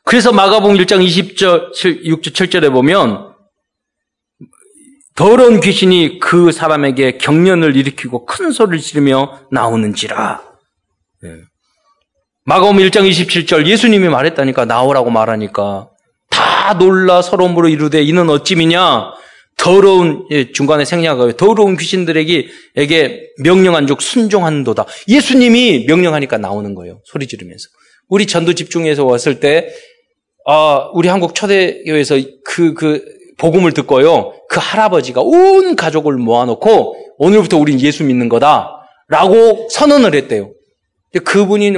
그래서 0.04 0.34
마가복음 0.34 0.76
1장 0.78 1.06
20절, 1.06 1.72
6절, 1.74 2.34
7절에 2.34 2.72
보면 2.74 3.32
더러운 5.16 5.60
귀신이 5.60 6.18
그 6.18 6.52
사람에게 6.52 7.20
경련을 7.20 7.76
일으키고 7.76 8.26
큰 8.26 8.52
소리를 8.52 8.80
지르며 8.80 9.40
나오는지라. 9.52 10.42
예. 11.26 11.30
마가음 12.44 12.78
1장 12.78 13.08
27절 13.08 13.68
예수님이 13.68 14.10
말했다니까 14.10 14.66
나오라고 14.66 15.12
말하니까 15.12 15.90
다 16.32 16.74
놀라 16.74 17.22
물어 17.22 17.70
이르되 17.70 18.02
이는 18.02 18.28
어찌미냐 18.32 19.21
더러운 19.62 20.26
예, 20.32 20.52
중간에 20.52 20.86
생략하고 20.86 21.34
더러운 21.34 21.78
귀신들에게 21.78 22.48
명령한 23.44 23.86
족 23.86 24.02
순종한도다. 24.02 24.88
예수님이 25.08 25.86
명령하니까 25.88 26.40
나오는 26.40 26.74
거예요. 26.74 27.00
소리 27.06 27.28
지르면서. 27.28 27.68
우리 28.10 28.26
전도 28.26 28.54
집중해서 28.56 29.06
왔을 29.06 29.40
때 29.40 29.70
아, 30.48 30.90
우리 30.94 31.08
한국 31.08 31.36
초대교회에서 31.36 32.16
그, 32.44 32.74
그, 32.74 33.06
복음을 33.38 33.72
듣고요. 33.74 34.34
그 34.50 34.60
할아버지가 34.60 35.22
온 35.22 35.76
가족을 35.76 36.16
모아놓고 36.18 36.96
오늘부터 37.18 37.58
우린 37.58 37.80
예수 37.80 38.04
믿는 38.04 38.30
거다. 38.30 38.72
라고 39.10 39.68
선언을 39.70 40.16
했대요. 40.16 40.52
그분이 41.24 41.72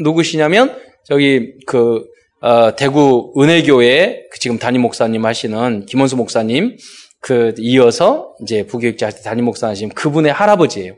누구시냐면 0.00 0.76
저기 1.04 1.54
그 1.66 2.04
어, 2.40 2.74
대구 2.76 3.32
은혜교회 3.36 4.26
그 4.30 4.38
지금 4.38 4.58
담임 4.58 4.82
목사님 4.82 5.24
하시는 5.24 5.86
김원수 5.86 6.16
목사님 6.16 6.76
그 7.20 7.54
이어서 7.58 8.34
이제 8.42 8.66
부교육자 8.66 9.10
담임 9.24 9.44
목사 9.44 9.68
하시는 9.68 9.94
그분의 9.94 10.32
할아버지예요. 10.32 10.94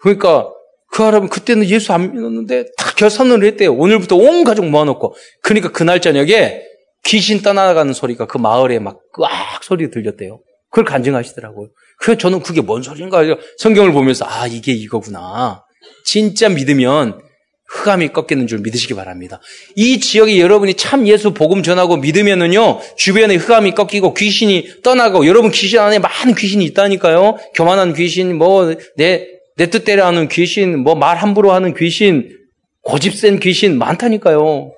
그러니까 0.00 0.50
그 0.90 1.02
할아버지 1.02 1.30
그때는 1.30 1.68
예수 1.68 1.92
안 1.92 2.12
믿었는데 2.12 2.64
다 2.76 2.92
결선을 2.96 3.44
했대요. 3.44 3.74
오늘부터 3.74 4.16
온 4.16 4.44
가족 4.44 4.66
모아놓고 4.66 5.14
그러니까 5.42 5.70
그날 5.72 6.00
저녁에 6.00 6.62
귀신 7.04 7.42
떠나가는 7.42 7.92
소리가 7.92 8.26
그 8.26 8.38
마을에 8.38 8.78
막 8.78 8.98
꽉 9.12 9.62
소리 9.64 9.90
들렸대요. 9.90 10.40
그걸 10.70 10.84
간증하시더라고요. 10.84 11.68
그래서 11.98 12.18
저는 12.18 12.42
그게 12.42 12.60
뭔 12.60 12.82
소리인가 12.82 13.22
성경을 13.58 13.92
보면서 13.92 14.24
아 14.26 14.46
이게 14.46 14.72
이거구나. 14.72 15.64
진짜 16.04 16.48
믿으면 16.48 17.20
흑암이 17.68 18.08
꺾이는 18.08 18.46
줄 18.46 18.60
믿으시기 18.60 18.94
바랍니다. 18.94 19.40
이 19.76 20.00
지역에 20.00 20.40
여러분이 20.40 20.74
참 20.74 21.06
예수 21.06 21.34
복음 21.34 21.62
전하고 21.62 21.98
믿으면은요, 21.98 22.80
주변에 22.96 23.36
흑암이 23.36 23.72
꺾이고 23.72 24.14
귀신이 24.14 24.82
떠나고, 24.82 25.26
여러분 25.26 25.50
귀신 25.50 25.78
안에 25.78 25.98
많은 25.98 26.34
귀신이 26.34 26.64
있다니까요. 26.66 27.36
교만한 27.54 27.92
귀신, 27.92 28.36
뭐, 28.36 28.74
내, 28.96 29.28
내 29.56 29.70
뜻대로 29.70 30.04
하는 30.04 30.28
귀신, 30.28 30.78
뭐, 30.78 30.94
말 30.94 31.16
함부로 31.18 31.52
하는 31.52 31.74
귀신, 31.74 32.34
고집센 32.82 33.38
귀신 33.40 33.78
많다니까요. 33.78 34.72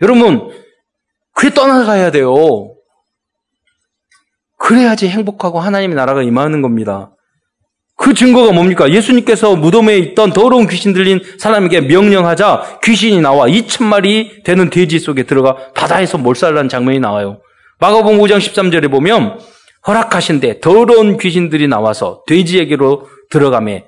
여러분, 0.00 0.50
그래 1.34 1.52
떠나가야 1.52 2.10
돼요. 2.10 2.74
그래야지 4.56 5.08
행복하고 5.08 5.60
하나님의 5.60 5.94
나라가 5.94 6.22
임하는 6.22 6.62
겁니다. 6.62 7.13
그 7.96 8.12
증거가 8.12 8.52
뭡니까? 8.52 8.90
예수님께서 8.90 9.56
무덤에 9.56 9.98
있던 9.98 10.32
더러운 10.32 10.66
귀신 10.66 10.92
들린 10.92 11.20
사람에게 11.38 11.82
명령하자 11.82 12.80
귀신이 12.82 13.20
나와 13.20 13.46
2천 13.46 13.84
마리 13.84 14.42
되는 14.42 14.68
돼지 14.68 14.98
속에 14.98 15.22
들어가 15.22 15.72
바다에서 15.74 16.18
몰살난 16.18 16.68
장면이 16.68 16.98
나와요. 16.98 17.40
마가복음 17.78 18.18
5장 18.18 18.38
13절에 18.38 18.90
보면 18.90 19.38
허락하신데 19.86 20.60
더러운 20.60 21.18
귀신들이 21.18 21.68
나와서 21.68 22.22
돼지에게로 22.26 23.08
들어가매 23.30 23.84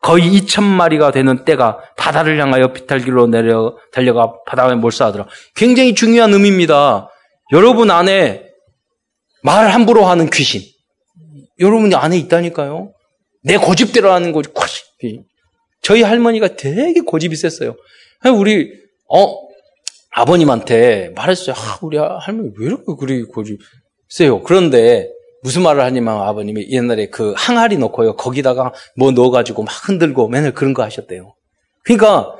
거의 0.00 0.30
2천 0.30 0.62
마리가 0.62 1.10
되는 1.10 1.44
때가 1.44 1.78
바다를 1.96 2.40
향하여 2.40 2.72
비탈길로 2.72 3.26
내려 3.26 3.76
달려가 3.92 4.32
바다에 4.46 4.74
몰사하더라. 4.74 5.26
굉장히 5.54 5.94
중요한 5.94 6.32
의미입니다. 6.32 7.10
여러분 7.52 7.90
안에 7.90 8.44
말 9.42 9.68
함부로 9.68 10.06
하는 10.06 10.30
귀신 10.30 10.62
여러분 11.58 11.92
안에 11.94 12.16
있다니까요. 12.16 12.92
내 13.42 13.56
고집대로 13.56 14.12
하는 14.12 14.32
거지. 14.32 14.50
저희 15.82 16.02
할머니가 16.02 16.56
되게 16.56 17.00
고집이 17.00 17.36
셌어요. 17.36 17.76
우리 18.36 18.72
어 19.08 19.50
아버님한테 20.10 21.12
말했어요. 21.14 21.54
아, 21.56 21.78
우리 21.82 21.96
할머니 21.96 22.50
왜 22.58 22.66
이렇게 22.66 22.84
그리 22.98 23.22
고집 23.22 23.60
세요? 24.08 24.42
그런데 24.42 25.08
무슨 25.42 25.62
말을 25.62 25.82
하냐면 25.82 26.20
아버님이 26.20 26.68
옛날에 26.70 27.06
그 27.06 27.32
항아리 27.36 27.78
넣고요. 27.78 28.16
거기다가 28.16 28.74
뭐 28.96 29.10
넣어가지고 29.12 29.62
막 29.62 29.88
흔들고 29.88 30.28
맨날 30.28 30.52
그런 30.52 30.74
거 30.74 30.82
하셨대요. 30.82 31.34
그러니까 31.84 32.34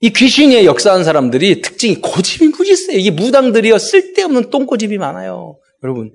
이 0.00 0.10
귀신의 0.10 0.66
역사한 0.66 1.04
사람들이 1.04 1.62
특징이 1.62 2.00
고집이 2.00 2.48
무지 2.48 2.76
세요. 2.76 2.98
이게 2.98 3.10
무당들이요. 3.10 3.78
쓸데없는 3.78 4.50
똥고집이 4.50 4.98
많아요. 4.98 5.56
여러분 5.82 6.12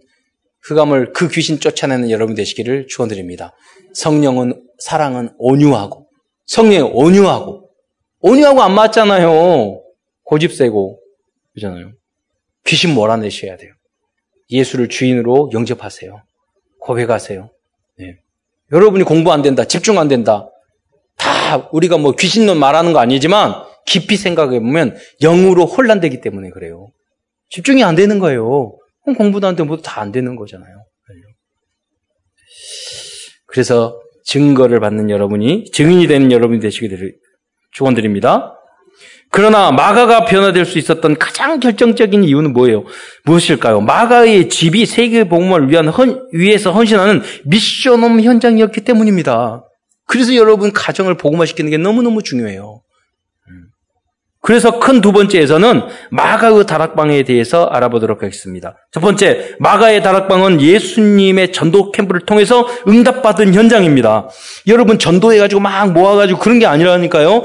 흑암을 0.64 1.14
그 1.14 1.30
귀신 1.30 1.60
쫓아내는 1.60 2.10
여러분 2.10 2.36
되시기를 2.36 2.88
축원드립니다. 2.88 3.54
성령은 3.94 4.64
사랑은 4.80 5.32
온유하고 5.38 6.08
성령이 6.46 6.92
온유하고 6.94 7.70
온유하고 8.20 8.62
안 8.62 8.74
맞잖아요. 8.74 9.82
고집세고 10.24 11.00
그잖아요. 11.54 11.92
귀신 12.66 12.94
몰아내셔야 12.94 13.58
돼요. 13.58 13.74
예수를 14.50 14.88
주인으로 14.88 15.50
영접하세요. 15.54 16.22
고백하세요. 16.80 17.50
네. 17.98 18.16
여러분이 18.72 19.04
공부 19.04 19.32
안 19.32 19.42
된다, 19.42 19.66
집중 19.66 20.00
안 20.00 20.08
된다. 20.08 20.50
다 21.18 21.70
우리가 21.72 21.98
뭐 21.98 22.14
귀신론 22.14 22.58
말하는 22.58 22.94
거 22.94 23.00
아니지만 23.00 23.54
깊이 23.86 24.16
생각해 24.16 24.60
보면 24.60 24.96
영으로 25.22 25.66
혼란되기 25.66 26.22
때문에 26.22 26.50
그래요. 26.50 26.92
집중이 27.50 27.84
안 27.84 27.96
되는 27.96 28.20
거예요. 28.20 28.78
공부도 29.06 29.48
안 29.48 29.56
되고 29.56 29.68
모두 29.68 29.82
다안 29.84 30.12
되는 30.12 30.36
거잖아요. 30.36 30.86
그래서 33.48 34.00
증거를 34.26 34.80
받는 34.80 35.10
여러분이 35.10 35.72
증인이 35.72 36.08
되는 36.08 36.32
여러분이 36.32 36.60
되시기를 36.60 37.16
축원드립니다. 37.72 38.56
그러나 39.30 39.72
마가가 39.72 40.26
변화될 40.26 40.64
수 40.64 40.78
있었던 40.78 41.18
가장 41.18 41.60
결정적인 41.60 42.24
이유는 42.24 42.54
뭐예요? 42.54 42.84
무엇일까요? 43.26 43.82
마가의 43.82 44.48
집이 44.48 44.86
세계 44.86 45.28
복음을 45.28 45.72
위한 45.72 45.88
헌, 45.88 46.24
위해서 46.34 46.72
헌신하는 46.72 47.24
미션홈 47.46 48.22
현장이었기 48.22 48.82
때문입니다. 48.82 49.64
그래서 50.06 50.36
여러분 50.36 50.72
가정을 50.72 51.18
복음화시키는 51.18 51.72
게 51.72 51.78
너무너무 51.78 52.22
중요해요. 52.22 52.83
음. 54.44 54.46
그래서 54.46 54.80
큰 54.80 55.02
두 55.02 55.12
번째에서는 55.12 55.82
마가의 56.12 56.66
다락방에 56.66 57.24
대해서 57.24 57.66
알아보도록 57.66 58.24
하겠습니다. 58.24 58.76
첫 58.92 59.00
번째, 59.00 59.56
마가의 59.60 60.04
다락방은 60.04 60.62
예수님의 60.62 61.52
전도 61.52 61.92
캠프를 61.92 62.22
통해서 62.22 62.68
응답받은 62.88 63.54
현장입니다. 63.54 64.30
여러분 64.68 65.00
전도해가지고 65.00 65.62
막 65.62 65.92
모아가지고 65.92 66.40
그런 66.40 66.60
게 66.60 66.66
아니라니까요. 66.66 67.44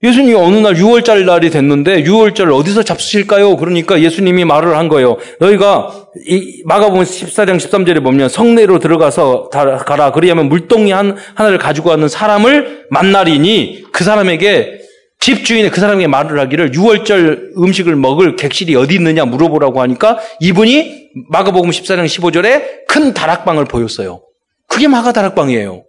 예수님이 0.00 0.34
어느 0.34 0.56
날 0.58 0.74
6월절 0.74 1.24
날이 1.24 1.50
됐는데 1.50 2.04
6월절 2.04 2.56
어디서 2.56 2.84
잡수실까요? 2.84 3.56
그러니까 3.56 4.00
예수님이 4.00 4.44
말을 4.44 4.76
한 4.76 4.88
거예요. 4.88 5.16
너희가 5.40 5.90
이 6.24 6.62
마가복음 6.66 7.02
14장 7.02 7.56
13절에 7.56 8.02
보면 8.02 8.28
성내로 8.28 8.78
들어가서 8.78 9.50
가라. 9.50 10.12
그리하면 10.12 10.48
물동이 10.48 10.92
한 10.92 11.16
하나를 11.34 11.58
가지고 11.58 11.90
왔는 11.90 12.08
사람을 12.08 12.86
만나리니 12.90 13.86
그 13.92 14.04
사람에게 14.04 14.87
집주인이 15.20 15.70
그 15.70 15.80
사람에게 15.80 16.06
말을 16.06 16.38
하기를 16.38 16.70
6월절 16.72 17.58
음식을 17.58 17.96
먹을 17.96 18.36
객실이 18.36 18.74
어디 18.76 18.94
있느냐 18.94 19.24
물어보라고 19.24 19.80
하니까 19.82 20.18
이분이 20.40 21.08
마가복음 21.30 21.70
14장 21.70 22.06
15절에 22.06 22.86
큰 22.86 23.12
다락방을 23.14 23.64
보였어요. 23.64 24.22
그게 24.68 24.86
마가 24.86 25.12
다락방이에요. 25.12 25.84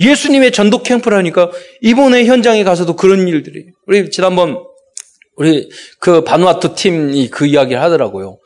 예수님의 0.00 0.52
전도 0.52 0.82
캠프라니까 0.82 1.50
이번에 1.82 2.24
현장에 2.24 2.64
가서도 2.64 2.96
그런 2.96 3.26
일들이 3.26 3.66
우리 3.86 4.10
지난번 4.10 4.58
우리 5.36 5.68
그 6.00 6.24
바누아투 6.24 6.74
팀이 6.74 7.28
그 7.28 7.46
이야기를 7.46 7.80
하더라고요. 7.80 8.38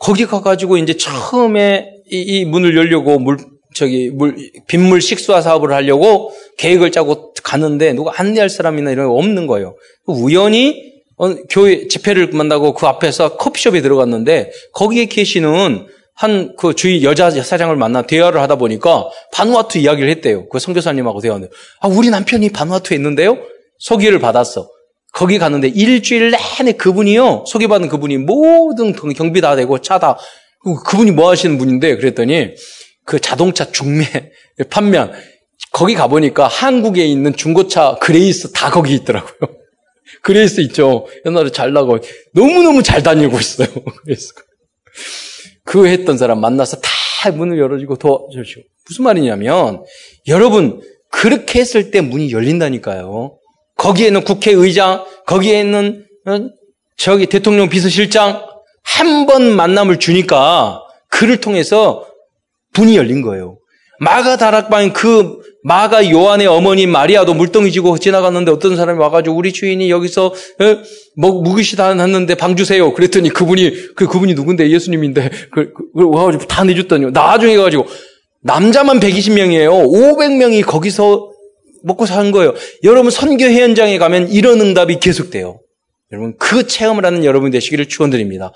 거기 0.00 0.26
가가지고 0.26 0.78
이제 0.78 0.96
처음에 0.96 1.88
이, 2.10 2.20
이 2.20 2.44
문을 2.44 2.76
열려고 2.76 3.18
물 3.18 3.36
저기 3.74 4.10
물 4.10 4.36
빗물 4.66 5.00
식수화 5.00 5.40
사업을 5.40 5.72
하려고 5.72 6.32
계획을 6.58 6.92
짜고 6.92 7.34
가는데 7.42 7.92
누가 7.92 8.12
안내할 8.16 8.48
사람이나 8.48 8.90
이런 8.90 9.08
거 9.08 9.14
없는 9.14 9.46
거예요. 9.46 9.76
우연히 10.06 10.92
어, 11.18 11.34
교회 11.50 11.86
집회를 11.88 12.28
만나고 12.32 12.74
그 12.74 12.86
앞에서 12.86 13.36
커피숍에 13.36 13.80
들어갔는데 13.82 14.50
거기에 14.72 15.06
계시는 15.06 15.86
한 16.14 16.54
그 16.56 16.74
주위 16.74 17.02
여자 17.04 17.30
사장을 17.30 17.74
만나 17.76 18.02
대화를 18.02 18.40
하다 18.42 18.56
보니까 18.56 19.08
바누아투 19.32 19.78
이야기를 19.78 20.08
했대요. 20.10 20.48
그 20.48 20.58
선교사님하고 20.58 21.20
대화하는데 21.20 21.52
아 21.80 21.88
우리 21.88 22.10
남편이 22.10 22.50
바누아투에 22.50 22.96
있는데요. 22.96 23.38
소개를 23.78 24.18
받았어. 24.18 24.68
거기 25.12 25.38
갔는데 25.38 25.68
일주일 25.68 26.30
내내 26.30 26.72
그분이요 26.72 27.44
소개받은 27.46 27.88
그분이 27.88 28.18
모든 28.18 28.92
경비 28.92 29.40
다 29.40 29.56
되고 29.56 29.78
차다 29.78 30.16
그분이 30.86 31.10
뭐 31.10 31.28
하시는 31.28 31.58
분인데 31.58 31.96
그랬더니 31.96 32.50
그 33.04 33.20
자동차 33.20 33.70
중매 33.70 34.06
판매한 34.70 35.12
거기 35.72 35.94
가보니까 35.94 36.46
한국에 36.48 37.04
있는 37.04 37.34
중고차 37.34 37.96
그레이스 38.00 38.52
다 38.52 38.70
거기 38.70 38.94
있더라고요. 38.94 39.38
그레이스 40.22 40.60
있죠. 40.62 41.06
옛날에 41.26 41.50
잘 41.50 41.72
나고 41.72 41.98
너무너무 42.34 42.82
잘 42.82 43.02
다니고 43.02 43.38
있어요. 43.38 43.68
그래서 44.04 44.32
그 45.64 45.86
했던 45.86 46.18
사람 46.18 46.40
만나서 46.40 46.80
다 46.80 47.30
문을 47.30 47.58
열어주고 47.58 47.96
도와주시고. 47.96 48.62
무슨 48.88 49.04
말이냐면, 49.04 49.84
여러분, 50.26 50.80
그렇게 51.08 51.60
했을 51.60 51.92
때 51.92 52.00
문이 52.00 52.32
열린다니까요. 52.32 53.38
거기에는 53.76 54.24
국회의장, 54.24 55.04
거기에는, 55.26 56.04
어, 56.26 56.40
저기 56.96 57.26
대통령 57.26 57.68
비서실장, 57.68 58.44
한 58.82 59.26
번 59.26 59.54
만남을 59.54 59.98
주니까 60.00 60.82
그를 61.08 61.40
통해서 61.40 62.06
문이 62.76 62.96
열린 62.96 63.22
거예요. 63.22 63.58
마가 64.00 64.36
다락방인 64.36 64.92
그 64.92 65.38
마가 65.62 66.10
요한의 66.10 66.48
어머니 66.48 66.86
마리아도 66.86 67.34
물동이 67.34 67.70
지고 67.70 67.96
지나갔는데 67.98 68.50
어떤 68.50 68.76
사람이 68.76 68.98
와가지고 68.98 69.36
우리 69.36 69.52
주인이 69.52 69.88
여기서 69.90 70.34
뭐 71.16 71.40
묵으시다 71.42 71.96
했는데 71.96 72.34
방 72.34 72.56
주세요. 72.56 72.92
그랬더니 72.92 73.28
그분이 73.28 73.94
그 73.94 74.08
그분이 74.08 74.34
누군데 74.34 74.70
예수님인데 74.70 75.30
그, 75.52 75.72
그, 75.72 75.92
그 75.96 76.08
와가지고 76.10 76.46
다 76.46 76.64
내줬더니 76.64 77.12
나중에 77.12 77.56
가지고 77.56 77.86
남자만 78.42 78.98
120명이에요. 78.98 79.70
500명이 79.70 80.66
거기서 80.66 81.30
먹고 81.84 82.06
사는 82.06 82.30
거예요. 82.32 82.54
여러분 82.82 83.10
선교 83.12 83.44
현장에 83.44 83.98
가면 83.98 84.30
이런 84.30 84.60
응답이 84.60 84.98
계속돼요. 84.98 85.60
여러분 86.10 86.34
그 86.38 86.66
체험을 86.66 87.06
하는 87.06 87.24
여러분 87.24 87.52
되시기를 87.52 87.86
축원드립니다. 87.86 88.52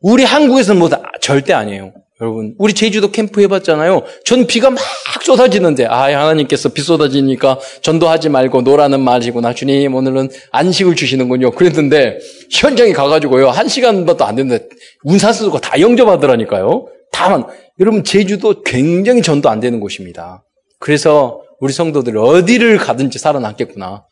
우리 0.00 0.24
한국에서는 0.24 0.78
뭐 0.78 0.90
절대 1.20 1.52
아니에요. 1.52 1.92
여러분, 2.22 2.54
우리 2.56 2.72
제주도 2.72 3.10
캠프 3.10 3.40
해봤잖아요. 3.40 4.04
전 4.24 4.46
비가 4.46 4.70
막 4.70 4.80
쏟아지는데, 5.20 5.86
아, 5.86 6.04
하나님께서 6.04 6.68
비 6.68 6.80
쏟아지니까 6.80 7.58
전도하지 7.82 8.28
말고 8.28 8.62
노라는 8.62 9.00
말이구나. 9.00 9.54
주님, 9.54 9.92
오늘은 9.92 10.30
안식을 10.52 10.94
주시는군요. 10.94 11.50
그랬는데, 11.50 12.20
현장에 12.48 12.92
가가지고요. 12.92 13.50
한 13.50 13.66
시간도 13.66 14.24
안 14.24 14.36
됐는데, 14.36 14.68
운사 15.02 15.32
쓰고 15.32 15.58
다 15.58 15.80
영접하더라니까요. 15.80 16.86
다만, 17.10 17.44
여러분, 17.80 18.04
제주도 18.04 18.62
굉장히 18.62 19.20
전도 19.20 19.50
안 19.50 19.58
되는 19.58 19.80
곳입니다. 19.80 20.44
그래서 20.78 21.42
우리 21.58 21.72
성도들 21.72 22.16
어디를 22.16 22.78
가든지 22.78 23.18
살아남겠구나. 23.18 24.04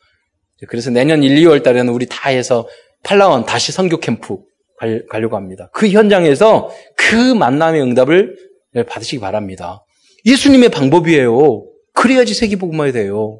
그래서 0.67 0.91
내년 0.91 1.23
1, 1.23 1.35
2월 1.45 1.63
달에는 1.63 1.93
우리 1.93 2.07
다 2.07 2.29
해서 2.29 2.67
팔라원 3.03 3.45
다시 3.45 3.71
성교 3.71 4.01
캠프 4.01 4.37
가려고 5.09 5.35
합니다. 5.35 5.69
그 5.73 5.89
현장에서 5.89 6.69
그 6.95 7.15
만남의 7.15 7.81
응답을 7.81 8.35
받으시기 8.87 9.19
바랍니다. 9.19 9.83
예수님의 10.25 10.69
방법이에요. 10.69 11.65
그래야지 11.93 12.33
세계복음화야 12.33 12.91
돼요. 12.91 13.39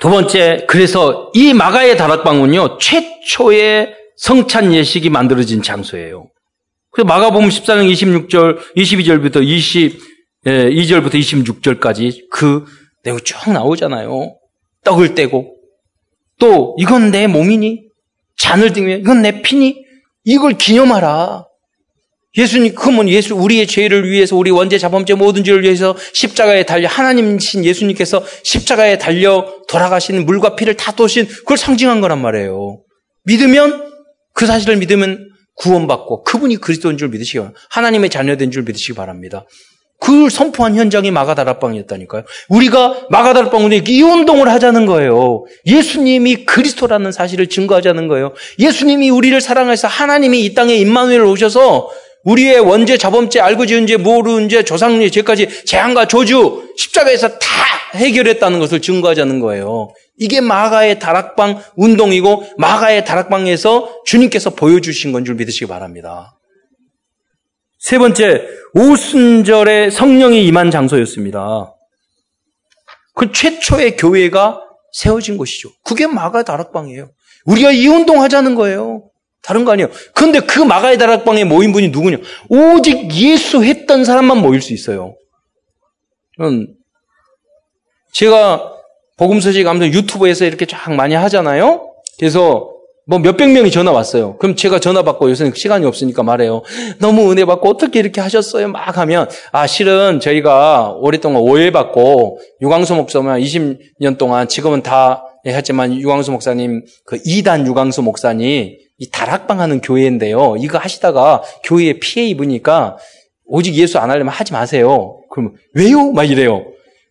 두 0.00 0.08
번째, 0.08 0.64
그래서 0.66 1.30
이 1.34 1.52
마가의 1.52 1.98
다락방은요, 1.98 2.78
최초의 2.78 3.94
성찬 4.16 4.72
예식이 4.72 5.10
만들어진 5.10 5.62
장소예요. 5.62 6.30
그래서 6.90 7.06
마가복음 7.06 7.48
14장 7.48 7.90
26절, 7.92 8.58
22절부터 8.76 9.42
22절부터 10.46 11.14
26절까지 11.14 12.28
그 12.30 12.64
내용 13.04 13.18
쭉 13.18 13.52
나오잖아요. 13.52 14.36
떡을 14.84 15.14
떼고 15.14 15.59
또 16.40 16.74
이건 16.78 17.12
내 17.12 17.28
몸이니 17.28 17.84
잔을 18.36 18.72
등며 18.72 18.96
이건 18.96 19.22
내 19.22 19.42
피니 19.42 19.84
이걸 20.24 20.58
기념하라. 20.58 21.44
예수님 22.36 22.74
그러면 22.74 23.08
예수 23.08 23.34
우리의 23.34 23.66
죄를 23.66 24.08
위해서 24.08 24.36
우리 24.36 24.50
원죄 24.50 24.78
자범죄 24.78 25.14
모든 25.14 25.42
죄를 25.42 25.64
위해서 25.64 25.96
십자가에 26.12 26.64
달려 26.64 26.88
하나님신 26.88 27.64
예수님께서 27.64 28.24
십자가에 28.44 28.98
달려 28.98 29.52
돌아가신 29.68 30.24
물과 30.24 30.54
피를 30.54 30.76
다 30.76 30.92
도신 30.92 31.26
그걸 31.26 31.56
상징한 31.56 32.00
거란 32.00 32.20
말이에요. 32.20 32.82
믿으면 33.24 33.90
그 34.32 34.46
사실을 34.46 34.76
믿으면 34.76 35.28
구원받고 35.56 36.22
그분이 36.22 36.56
그리스도인 36.56 36.96
줄 36.96 37.08
믿으시기 37.08 37.38
바랍니다. 37.38 37.60
하나님의 37.70 38.10
자녀된 38.10 38.50
줄 38.50 38.62
믿으시기 38.62 38.94
바랍니다. 38.94 39.44
그걸 40.00 40.30
선포한 40.30 40.76
현장이 40.76 41.10
마가다락방이었다니까요. 41.10 42.22
우리가 42.48 43.06
마가다락방에 43.10 43.82
이 43.86 44.02
운동을 44.02 44.48
하자는 44.48 44.86
거예요. 44.86 45.44
예수님이 45.66 46.46
그리스도라는 46.46 47.12
사실을 47.12 47.48
증거하자는 47.48 48.08
거예요. 48.08 48.32
예수님이 48.58 49.10
우리를 49.10 49.38
사랑해서 49.40 49.88
하나님이 49.88 50.44
이 50.44 50.54
땅에 50.54 50.74
임마누엘 50.74 51.22
오셔서 51.22 51.90
우리의 52.24 52.60
원죄, 52.60 52.98
자범죄, 52.98 53.40
알고 53.40 53.66
지은 53.66 53.86
죄, 53.86 53.96
모르는 53.96 54.48
죄, 54.48 54.62
조상의 54.62 55.10
죄까지 55.10 55.64
재앙과 55.64 56.06
조주 56.06 56.74
십자가에서 56.76 57.28
다 57.38 57.48
해결했다는 57.94 58.58
것을 58.58 58.80
증거하자는 58.80 59.40
거예요. 59.40 59.92
이게 60.18 60.40
마가의 60.40 60.98
다락방 60.98 61.62
운동이고 61.76 62.44
마가의 62.58 63.04
다락방에서 63.06 64.02
주님께서 64.04 64.50
보여주신 64.50 65.12
건 65.12 65.24
줄 65.24 65.34
믿으시기 65.36 65.66
바랍니다. 65.66 66.34
세 67.80 67.98
번째, 67.98 68.46
오순절에 68.74 69.90
성령이 69.90 70.46
임한 70.46 70.70
장소였습니다. 70.70 71.74
그 73.14 73.32
최초의 73.32 73.96
교회가 73.96 74.60
세워진 74.92 75.38
곳이죠. 75.38 75.70
그게 75.82 76.06
마가 76.06 76.42
다락방이에요. 76.42 77.10
우리가 77.46 77.72
이 77.72 77.86
운동 77.88 78.22
하자는 78.22 78.54
거예요. 78.54 79.10
다른 79.42 79.64
거 79.64 79.72
아니에요. 79.72 79.88
그런데 80.14 80.40
그 80.40 80.60
마가의 80.60 80.98
다락방에 80.98 81.44
모인 81.44 81.72
분이 81.72 81.88
누구냐? 81.88 82.18
오직 82.50 83.14
예수 83.14 83.64
했던 83.64 84.04
사람만 84.04 84.38
모일 84.38 84.60
수 84.60 84.74
있어요. 84.74 85.16
제가 88.12 88.74
복음서식 89.16 89.66
아무튼 89.66 89.92
유튜브에서 89.94 90.44
이렇게 90.44 90.66
쫙 90.66 90.92
많이 90.92 91.14
하잖아요. 91.14 91.94
그래서 92.18 92.70
뭐 93.06 93.18
몇백 93.18 93.50
명이 93.50 93.70
전화 93.70 93.92
왔어요. 93.92 94.36
그럼 94.38 94.54
제가 94.54 94.78
전화 94.78 95.02
받고 95.02 95.30
요새는 95.30 95.52
시간이 95.54 95.84
없으니까 95.86 96.22
말해요. 96.22 96.62
너무 97.00 97.30
은혜 97.32 97.44
받고 97.44 97.68
어떻게 97.68 97.98
이렇게 97.98 98.20
하셨어요? 98.20 98.68
막 98.68 98.96
하면 98.98 99.28
아 99.52 99.66
실은 99.66 100.20
저희가 100.20 100.94
오랫동안 100.98 101.42
오해받고 101.42 102.40
유광수 102.62 102.94
목사만 102.94 103.40
20년 103.40 104.18
동안 104.18 104.46
지금은 104.48 104.82
다 104.82 105.24
했지만 105.46 105.94
유광수 105.94 106.30
목사님 106.30 106.84
그 107.04 107.16
2단 107.22 107.66
유광수 107.66 108.02
목사님 108.02 108.76
이 108.98 109.10
다락방 109.10 109.60
하는 109.60 109.80
교회인데요. 109.80 110.56
이거 110.58 110.78
하시다가 110.78 111.42
교회에 111.64 111.94
피해 111.94 112.26
입으니까 112.26 112.98
오직 113.46 113.74
예수 113.74 113.98
안 113.98 114.10
하려면 114.10 114.32
하지 114.32 114.52
마세요. 114.52 115.20
그러면 115.30 115.54
왜요? 115.74 116.12
막 116.12 116.24
이래요. 116.24 116.64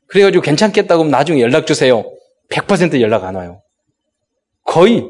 그래가지고 0.07 0.41
괜찮겠다고 0.43 1.01
하면 1.01 1.11
나중에 1.11 1.41
연락 1.41 1.67
주세요. 1.67 2.03
100% 2.51 3.01
연락 3.01 3.25
안 3.25 3.35
와요. 3.35 3.61
거의 4.63 5.03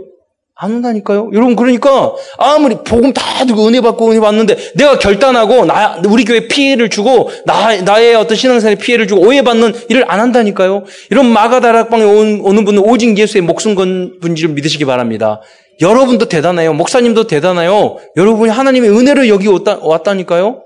안 0.62 0.74
온다니까요. 0.74 1.30
여러분 1.32 1.56
그러니까 1.56 2.14
아무리 2.38 2.76
복음 2.84 3.14
다 3.14 3.46
듣고 3.46 3.66
은혜 3.68 3.80
받고 3.80 4.12
은혜 4.12 4.20
받는데 4.20 4.74
내가 4.76 5.00
결단하고 5.00 5.64
나 5.64 6.02
우리 6.06 6.26
교회 6.26 6.50
피해를 6.50 6.90
주고 6.90 7.30
나 7.46 7.82
나의 7.82 8.14
어떤 8.16 8.36
신앙생활에 8.36 8.76
피해를 8.78 9.08
주고 9.08 9.22
오해받는 9.22 9.74
일을 9.88 10.04
안 10.12 10.20
한다니까요. 10.20 10.84
이런 11.12 11.28
마가다락방에 11.28 12.04
온, 12.04 12.42
오는 12.42 12.66
분은 12.66 12.84
오직 12.84 13.18
예수의 13.18 13.42
목숨 13.42 13.74
건 13.74 14.20
분지를 14.20 14.54
믿으시기 14.54 14.84
바랍니다. 14.84 15.40
여러분도 15.80 16.28
대단해요. 16.28 16.74
목사님도 16.74 17.28
대단해요. 17.28 17.96
여러분이 18.18 18.52
하나님의 18.52 18.90
은혜를 18.90 19.30
여기 19.30 19.48
왔다, 19.48 19.80
왔다니까요. 19.82 20.62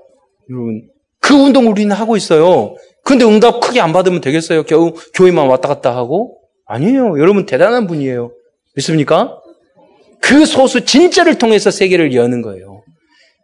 여러분 0.50 0.82
그 1.20 1.34
운동 1.34 1.68
우리는 1.68 1.94
하고 1.94 2.16
있어요. 2.16 2.74
근데 3.04 3.24
응답 3.24 3.60
크게 3.60 3.80
안 3.80 3.92
받으면 3.92 4.20
되겠어요? 4.20 4.64
겨우 4.64 4.94
교회만 5.14 5.46
왔다 5.46 5.68
갔다 5.68 5.94
하고 5.94 6.38
아니에요. 6.66 7.20
여러분 7.20 7.46
대단한 7.46 7.86
분이에요. 7.86 8.32
믿습니까? 8.74 9.38
그 10.20 10.46
소수 10.46 10.84
진짜를 10.84 11.38
통해서 11.38 11.70
세계를 11.70 12.14
여는 12.14 12.42
거예요. 12.42 12.82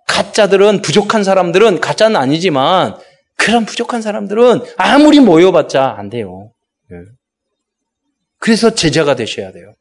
가짜들은 0.07 0.83
부족한 0.83 1.25
사람들은 1.25 1.81
가짜는 1.81 2.17
아니지만 2.17 2.97
그런 3.37 3.65
부족한 3.65 4.03
사람들은 4.03 4.63
아무리 4.77 5.21
모여봤자 5.21 5.95
안 5.99 6.11
돼요. 6.11 6.51
예. 6.93 6.97
그래서 8.39 8.75
제자가 8.75 9.15
되셔야 9.15 9.53
돼요. 9.53 9.73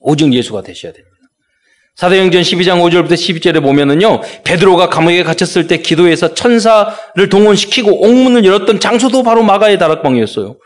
오직 0.00 0.32
예수가 0.32 0.62
되셔야 0.62 0.92
됩니다. 0.92 1.16
사도행전 1.96 2.42
12장 2.42 2.82
5절부터 2.82 3.12
12절에 3.14 3.62
보면은요, 3.62 4.20
베드로가 4.44 4.90
감옥에 4.90 5.22
갇혔을 5.22 5.66
때 5.66 5.78
기도해서 5.78 6.34
천사를 6.34 7.28
동원시키고 7.30 8.02
옥문을 8.02 8.44
열었던 8.44 8.80
장소도 8.80 9.22
바로 9.22 9.42
마가의 9.42 9.78
다락방이었어요. 9.78 10.58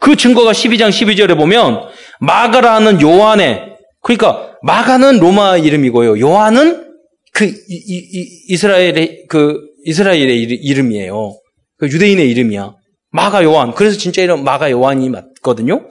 그 0.00 0.16
증거가 0.16 0.52
12장 0.52 0.88
12절에 0.88 1.36
보면 1.36 1.88
마가라는 2.20 3.02
요한의 3.02 3.76
그러니까 4.02 4.56
마가는 4.62 5.18
로마 5.18 5.56
이름이고요. 5.56 6.20
요한은 6.20 6.86
그 7.32 7.44
이, 7.44 7.52
이, 7.68 8.44
이 8.48 8.56
스라엘의 8.56 9.26
그 9.28 9.60
이스라엘의 9.84 10.42
이름이에요. 10.42 11.38
그 11.78 11.86
유대인의 11.86 12.28
이름이야. 12.30 12.74
마가 13.10 13.42
요한. 13.44 13.72
그래서 13.72 13.96
진짜 13.96 14.22
이름 14.22 14.44
마가 14.44 14.70
요한이 14.70 15.08
맞거든요. 15.08 15.88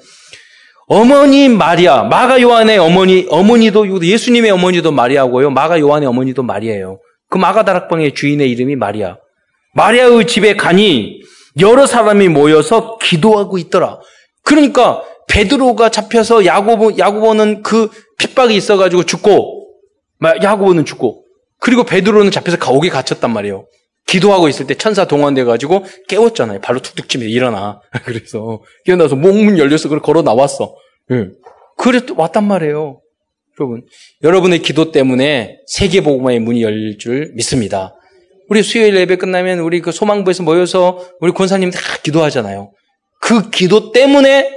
어머니 0.87 1.49
마리아, 1.49 2.03
마가 2.03 2.41
요한의 2.41 2.77
어머니, 2.77 3.25
어머니도 3.29 4.05
예수님의 4.05 4.51
어머니도 4.51 4.91
마리아고요. 4.91 5.49
마가 5.49 5.79
요한의 5.79 6.07
어머니도 6.07 6.43
마리아예요. 6.43 6.99
그 7.29 7.37
마가 7.37 7.65
다락방의 7.65 8.13
주인의 8.13 8.49
이름이 8.51 8.75
마리아. 8.75 9.17
마리아의 9.73 10.27
집에 10.27 10.55
가니 10.55 11.21
여러 11.59 11.85
사람이 11.85 12.29
모여서 12.29 12.97
기도하고 12.99 13.57
있더라. 13.57 13.99
그러니까 14.43 15.03
베드로가 15.27 15.89
잡혀서 15.89 16.45
야고보 16.45 16.97
야고보는 16.97 17.63
그 17.63 17.89
핍박이 18.17 18.55
있어가지고 18.55 19.03
죽고 19.03 19.67
야고보는 20.23 20.85
죽고 20.85 21.25
그리고 21.59 21.83
베드로는 21.83 22.31
잡혀서 22.31 22.57
가옥에 22.57 22.89
갇혔단 22.89 23.31
말이에요. 23.31 23.65
기도하고 24.07 24.47
있을 24.47 24.67
때 24.67 24.75
천사 24.75 25.05
동원돼 25.05 25.43
가지고 25.43 25.83
깨웠잖아요. 26.07 26.61
발로 26.61 26.79
툭툭 26.79 27.09
치면서 27.09 27.29
일어나. 27.29 27.81
그래서 28.05 28.61
깨어나서 28.85 29.15
목문 29.15 29.57
열려서 29.57 29.89
그걸 29.89 30.01
걸어 30.01 30.21
나왔어. 30.21 30.75
응. 31.11 31.33
그래 31.77 31.99
또 32.05 32.15
왔단 32.17 32.45
말이에요. 32.45 33.01
여러분, 33.59 33.83
여러분의 34.23 34.59
기도 34.59 34.91
때문에 34.91 35.57
세계 35.67 36.01
복음화의 36.01 36.39
문이 36.39 36.61
열릴 36.61 36.97
줄 36.97 37.33
믿습니다. 37.35 37.95
우리 38.49 38.63
수요일 38.63 38.95
예배 38.95 39.17
끝나면 39.17 39.59
우리 39.59 39.81
그 39.81 39.91
소망부에서 39.91 40.43
모여서 40.43 41.05
우리 41.19 41.31
권사님 41.33 41.71
다 41.71 41.79
기도하잖아요. 42.01 42.71
그 43.19 43.49
기도 43.49 43.91
때문에 43.91 44.56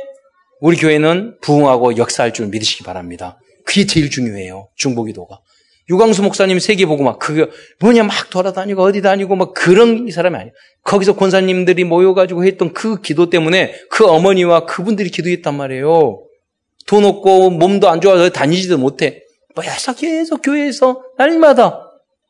우리 0.60 0.76
교회는 0.76 1.38
부흥하고 1.40 1.96
역사할 1.96 2.32
줄 2.32 2.46
믿으시기 2.46 2.84
바랍니다. 2.84 3.38
그게 3.64 3.86
제일 3.86 4.10
중요해요. 4.10 4.68
중보기도가. 4.76 5.40
유광수 5.88 6.22
목사님 6.22 6.60
세계 6.60 6.86
보고 6.86 7.02
막 7.02 7.18
그게 7.18 7.46
뭐냐 7.80 8.04
막 8.04 8.30
돌아다니고 8.30 8.82
어디 8.82 9.02
다니고 9.02 9.34
막 9.34 9.54
그런 9.54 10.08
사람이 10.08 10.36
아니에요. 10.36 10.52
거기서 10.84 11.16
권사님들이 11.16 11.84
모여가지고 11.84 12.44
했던 12.44 12.72
그 12.72 13.00
기도 13.00 13.28
때문에 13.28 13.74
그 13.90 14.06
어머니와 14.06 14.66
그분들이 14.66 15.10
기도했단 15.10 15.56
말이에요. 15.56 16.22
돈 16.86 17.04
없고 17.04 17.50
몸도 17.50 17.88
안 17.88 18.00
좋아서 18.00 18.28
다니지도 18.30 18.78
못해. 18.78 19.22
뭐야서 19.56 19.94
계속 19.94 20.42
교회에서 20.42 21.02
날마다 21.18 21.80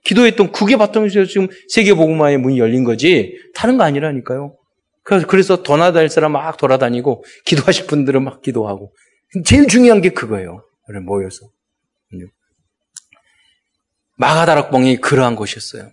기도했던 0.04 0.52
그게 0.52 0.76
바탕에서 0.76 1.26
지금 1.26 1.48
세계 1.68 1.92
복음화의 1.92 2.38
문이 2.38 2.58
열린 2.58 2.84
거지 2.84 3.34
다른 3.54 3.76
거 3.76 3.84
아니라니까요. 3.84 4.54
그래서, 5.10 5.26
그래서 5.26 5.62
도나다닐 5.64 6.08
사람 6.08 6.32
막 6.32 6.56
돌아다니고, 6.56 7.24
기도하실 7.44 7.88
분들은 7.88 8.22
막 8.22 8.42
기도하고. 8.42 8.92
제일 9.44 9.66
중요한 9.66 10.00
게 10.00 10.10
그거예요. 10.10 10.64
모여서. 11.04 11.50
마가다락방이 14.18 14.98
그러한 14.98 15.34
곳이었어요. 15.34 15.90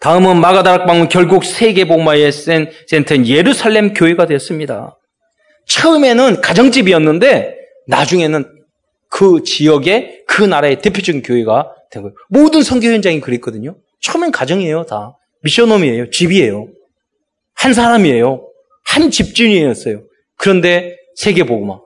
다음은 0.00 0.38
마가다락방은 0.38 1.08
결국 1.08 1.44
세계복마의 1.44 2.30
센터인 2.88 3.26
예루살렘 3.26 3.94
교회가 3.94 4.26
되었습니다. 4.26 4.98
처음에는 5.66 6.42
가정집이었는데 6.42 7.56
나중에는 7.86 8.64
그 9.08 9.42
지역의 9.44 10.24
그 10.26 10.42
나라의 10.42 10.82
대표적인 10.82 11.22
교회가 11.22 11.72
된 11.90 12.02
거예요. 12.02 12.14
모든 12.28 12.62
선교 12.62 12.88
현장이 12.88 13.20
그랬거든요. 13.20 13.78
처음엔 14.02 14.30
가정이에요, 14.30 14.84
다. 14.84 15.16
미션홈이에요, 15.42 16.10
집이에요. 16.10 16.68
한 17.64 17.72
사람이에요. 17.72 18.46
한 18.84 19.10
집주인이었어요. 19.10 20.02
그런데 20.36 20.96
세계보고마. 21.16 21.78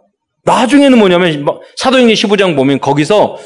나중에는 0.45 0.99
뭐냐면 0.99 1.47
사도행전 1.77 2.15
15장 2.15 2.57
보면 2.57 2.81
거기서 2.81 3.39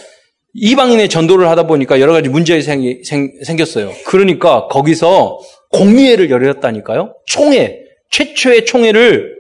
이방인의 0.55 1.11
전도를 1.11 1.47
하다 1.49 1.66
보니까 1.66 2.01
여러 2.01 2.14
가지 2.14 2.30
문제가 2.30 2.62
생, 2.62 3.03
생겼어요. 3.45 3.93
그러니까 4.07 4.66
거기서 4.68 5.41
공의회를 5.72 6.30
열렸다니까요. 6.30 7.14
총회, 7.26 7.80
최초의 8.11 8.64
총회를 8.64 9.37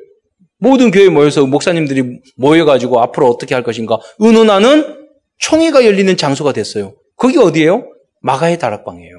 모든 0.58 0.90
교회에 0.90 1.08
모여서 1.08 1.46
목사님들이 1.46 2.20
모여가지고 2.36 3.00
앞으로 3.00 3.26
어떻게 3.28 3.54
할 3.54 3.64
것인가 3.64 4.00
의논하는 4.18 4.98
총회가 5.38 5.86
열리는 5.86 6.14
장소가 6.14 6.52
됐어요. 6.52 6.92
거기 7.16 7.38
어디예요? 7.38 7.86
마가의 8.20 8.58
다락방이에요. 8.58 9.11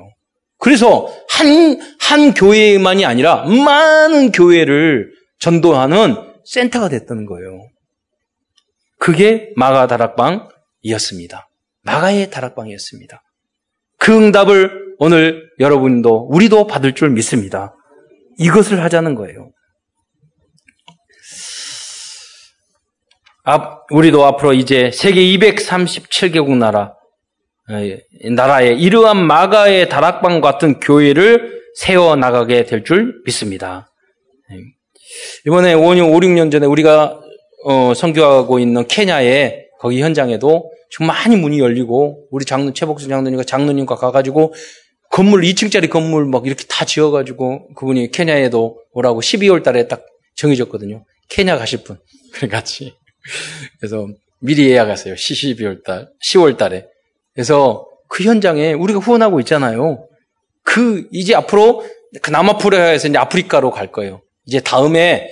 그래서 0.64 1.14
한, 1.28 1.78
한 2.00 2.34
교회만이 2.34 3.06
아니라 3.06 3.44
많은 3.44 4.32
교회를 4.32 5.12
전도하는 5.40 6.16
센터가 6.46 6.88
됐다는 6.88 7.26
거예요. 7.26 7.68
그게 8.98 9.52
마가 9.58 9.88
다락방이었습니다. 9.88 11.50
마가의 11.82 12.32
다락방이었습니다. 12.32 13.22
그 14.00 14.16
응답을 14.16 14.96
오늘 15.00 15.50
여러분도, 15.60 16.30
우리도 16.32 16.68
받을 16.68 16.96
줄 16.96 17.10
믿습니다. 17.10 17.76
이것을 18.40 18.82
하자는 18.82 19.16
거예요. 19.16 19.52
우리도 23.92 24.26
앞으로 24.26 24.54
이제 24.54 24.92
세계 24.92 25.20
237개국 25.20 26.56
나라, 26.56 26.94
나라에 28.36 28.74
이러한 28.74 29.26
마가의 29.26 29.90
다락방 29.90 30.42
같은 30.42 30.80
교회를 30.80 31.62
세워 31.76 32.16
나가게 32.16 32.66
될 32.66 32.84
줄 32.84 33.22
믿습니다. 33.26 33.90
이번에 35.46 35.74
5년, 35.76 36.14
5, 36.14 36.20
6년 36.20 36.52
전에 36.52 36.66
우리가 36.66 37.20
어, 37.66 37.94
선교하고 37.94 38.60
있는 38.60 38.88
케냐에 38.88 39.66
거기 39.80 40.02
현장에도 40.02 40.72
좀 40.90 41.08
많이 41.08 41.36
문이 41.36 41.60
열리고 41.60 42.28
우리 42.32 42.46
장로 42.46 42.74
최복수 42.74 43.08
장로님과 43.08 43.44
장로님과 43.44 43.96
가가지고 43.96 44.54
건물 45.10 45.42
2층짜리 45.44 45.90
건물 45.90 46.26
막 46.26 46.46
이렇게 46.46 46.66
다 46.68 46.86
지어가지고 46.86 47.74
그분이 47.76 48.12
케냐에도 48.12 48.82
오라고 48.92 49.22
12월 49.22 49.64
달에 49.64 49.88
딱 49.88 50.06
정해졌거든요. 50.36 51.06
케냐 51.30 51.58
가실 51.58 51.84
분. 51.84 51.98
그래 52.34 52.48
같이. 52.48 52.94
그래서 53.80 54.08
미리 54.40 54.70
예약하세요. 54.70 55.16
12월 55.16 55.84
달, 55.84 56.10
10월 56.26 56.58
달에. 56.58 56.86
그래서 57.34 57.88
그 58.08 58.24
현장에 58.24 58.74
우리가 58.74 59.00
후원하고 59.00 59.40
있잖아요. 59.42 60.08
그 60.64 61.08
이제 61.12 61.36
앞으로 61.36 61.84
그 62.22 62.32
남아프리카에서 62.32 63.08
이제 63.08 63.18
아프리카로 63.18 63.72
갈 63.72 63.92
거예요. 63.92 64.22
이제 64.46 64.60
다음에 64.60 65.30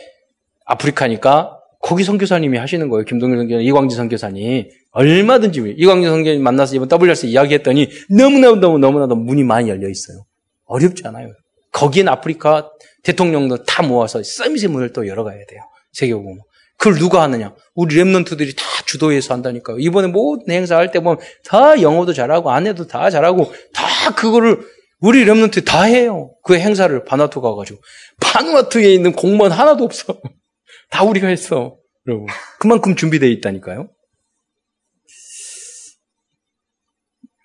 아프리카니까 0.66 1.58
거기 1.80 2.04
선교사님이 2.04 2.58
하시는 2.58 2.90
거예요. 2.90 3.06
김동일 3.06 3.38
선교사, 3.38 3.62
이광진 3.62 3.98
선교사님. 3.98 4.70
얼마든지 4.92 5.76
이광진 5.78 6.10
선교사님 6.10 6.44
만나서 6.44 6.76
이번 6.76 6.90
WRC 6.92 7.28
이야기했더니 7.30 7.90
너무나도 8.10 8.58
너무 8.58 8.78
너무나도 8.78 9.16
문이 9.16 9.44
많이 9.44 9.70
열려 9.70 9.90
있어요. 9.90 10.26
어렵지 10.66 11.04
않아요. 11.08 11.32
거기엔 11.72 12.08
아프리카 12.08 12.70
대통령도 13.04 13.64
다 13.64 13.84
모아서 13.84 14.22
summit의 14.24 14.70
문을 14.70 14.94
또 14.94 15.08
열어가야 15.08 15.46
돼요. 15.48 15.62
세계복음화 15.94 16.38
그걸 16.82 16.98
누가 16.98 17.22
하느냐? 17.22 17.54
우리 17.76 17.96
remnant들이 17.96 18.58
다 18.58 18.64
주도해서 18.88 19.36
한다니까요. 19.36 19.78
이번에 19.78 20.08
모든 20.08 20.52
행사 20.52 20.78
할 20.78 20.90
때 20.92 21.00
보면 21.00 21.20
다 21.46 21.80
영어도 21.80 22.12
잘하고 22.12 22.50
안내도 22.50 22.88
다 22.88 23.12
잘하고 23.12 23.54
다 23.72 24.16
그거를 24.16 24.66
우리 25.00 25.24
remnant 25.26 25.64
다 25.64 25.84
해요. 25.84 26.32
그 26.44 26.58
행사를 26.58 27.06
바누아투 27.06 27.40
가가지고. 27.40 27.80
바누아투에 28.20 28.92
있는 28.96 29.12
공무원 29.14 29.52
하나도 29.52 29.84
없어. 29.84 30.20
다 30.90 31.04
우리가 31.04 31.28
했어. 31.28 31.78
여러분. 32.08 32.26
그만큼 32.60 32.96
준비되어 32.96 33.30
있다니까요. 33.30 33.88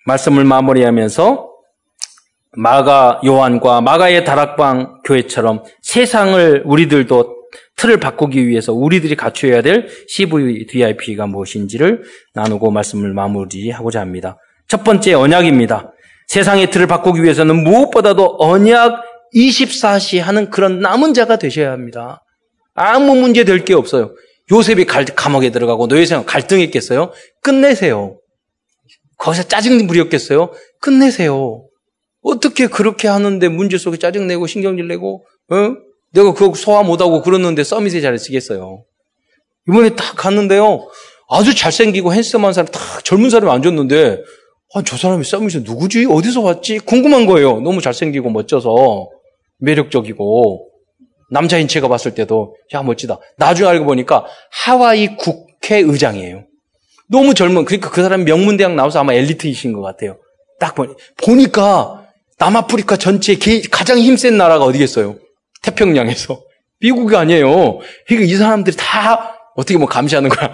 말씀을 0.06 0.44
마무리하면서 0.44 1.50
마가 2.52 3.20
요한과 3.26 3.82
마가의 3.82 4.24
다락방 4.24 5.02
교회처럼 5.04 5.62
세상을 5.82 6.62
우리들도 6.64 7.35
틀을 7.76 7.98
바꾸기 8.00 8.46
위해서 8.46 8.72
우리들이 8.72 9.16
갖춰야 9.16 9.62
될 9.62 9.88
CVDIP가 10.08 11.26
무엇인지를 11.26 12.02
나누고 12.34 12.70
말씀을 12.70 13.12
마무리하고자 13.12 14.00
합니다. 14.00 14.38
첫 14.68 14.82
번째 14.82 15.14
언약입니다. 15.14 15.92
세상의 16.28 16.70
틀을 16.70 16.86
바꾸기 16.86 17.22
위해서는 17.22 17.62
무엇보다도 17.62 18.36
언약 18.40 19.02
24시 19.34 20.18
하는 20.20 20.50
그런 20.50 20.80
남은 20.80 21.14
자가 21.14 21.36
되셔야 21.36 21.70
합니다. 21.70 22.22
아무 22.74 23.14
문제 23.14 23.44
될 23.44 23.64
게 23.64 23.74
없어요. 23.74 24.14
요셉이 24.50 24.84
감옥에 24.84 25.50
들어가고 25.50 25.86
노예생 25.86 26.24
갈등했겠어요? 26.24 27.12
끝내세요. 27.42 28.18
거기서 29.18 29.44
짜증 29.44 29.86
부렸겠어요? 29.86 30.52
끝내세요. 30.80 31.66
어떻게 32.22 32.66
그렇게 32.66 33.08
하는데 33.08 33.48
문제 33.48 33.78
속에 33.78 33.96
짜증내고 33.98 34.46
신경질 34.46 34.88
내고, 34.88 35.24
어? 35.50 35.74
내가 36.16 36.32
그거 36.32 36.54
소화 36.54 36.82
못하고 36.82 37.20
그러는데 37.20 37.62
서밋에 37.62 38.00
잘 38.00 38.18
쓰겠어요. 38.18 38.84
이번에 39.68 39.90
딱 39.90 40.16
갔는데요. 40.16 40.88
아주 41.28 41.54
잘생기고 41.54 42.14
핸섬한 42.14 42.52
사람, 42.54 42.68
딱 42.68 43.04
젊은 43.04 43.28
사람이 43.30 43.50
앉았는데, 43.52 44.22
아, 44.74 44.82
저 44.82 44.96
사람이 44.96 45.24
서밋에 45.24 45.60
누구지? 45.64 46.06
어디서 46.08 46.40
왔지? 46.40 46.78
궁금한 46.78 47.26
거예요. 47.26 47.60
너무 47.60 47.80
잘생기고 47.82 48.30
멋져서, 48.30 49.10
매력적이고, 49.58 50.70
남자인 51.30 51.68
제가 51.68 51.88
봤을 51.88 52.14
때도, 52.14 52.54
야, 52.74 52.82
멋지다. 52.82 53.18
나중에 53.36 53.68
알고 53.68 53.84
보니까 53.84 54.24
하와이 54.52 55.16
국회의장이에요. 55.16 56.44
너무 57.10 57.34
젊은, 57.34 57.64
그러니까 57.64 57.90
그 57.90 58.02
사람 58.02 58.24
명문대학 58.24 58.74
나와서 58.74 59.00
아마 59.00 59.12
엘리트이신 59.12 59.72
것 59.72 59.82
같아요. 59.82 60.18
딱 60.60 60.74
보니, 60.74 60.94
보니까 61.16 62.06
남아프리카 62.38 62.96
전체에 62.96 63.36
가장 63.70 63.98
힘센 63.98 64.36
나라가 64.36 64.64
어디겠어요? 64.64 65.16
태평양에서. 65.62 66.42
미국이 66.80 67.16
아니에요. 67.16 67.78
그러니까 68.06 68.32
이 68.32 68.34
사람들이 68.36 68.76
다 68.78 69.50
어떻게 69.54 69.78
뭐 69.78 69.88
감시하는 69.88 70.28
거야. 70.28 70.52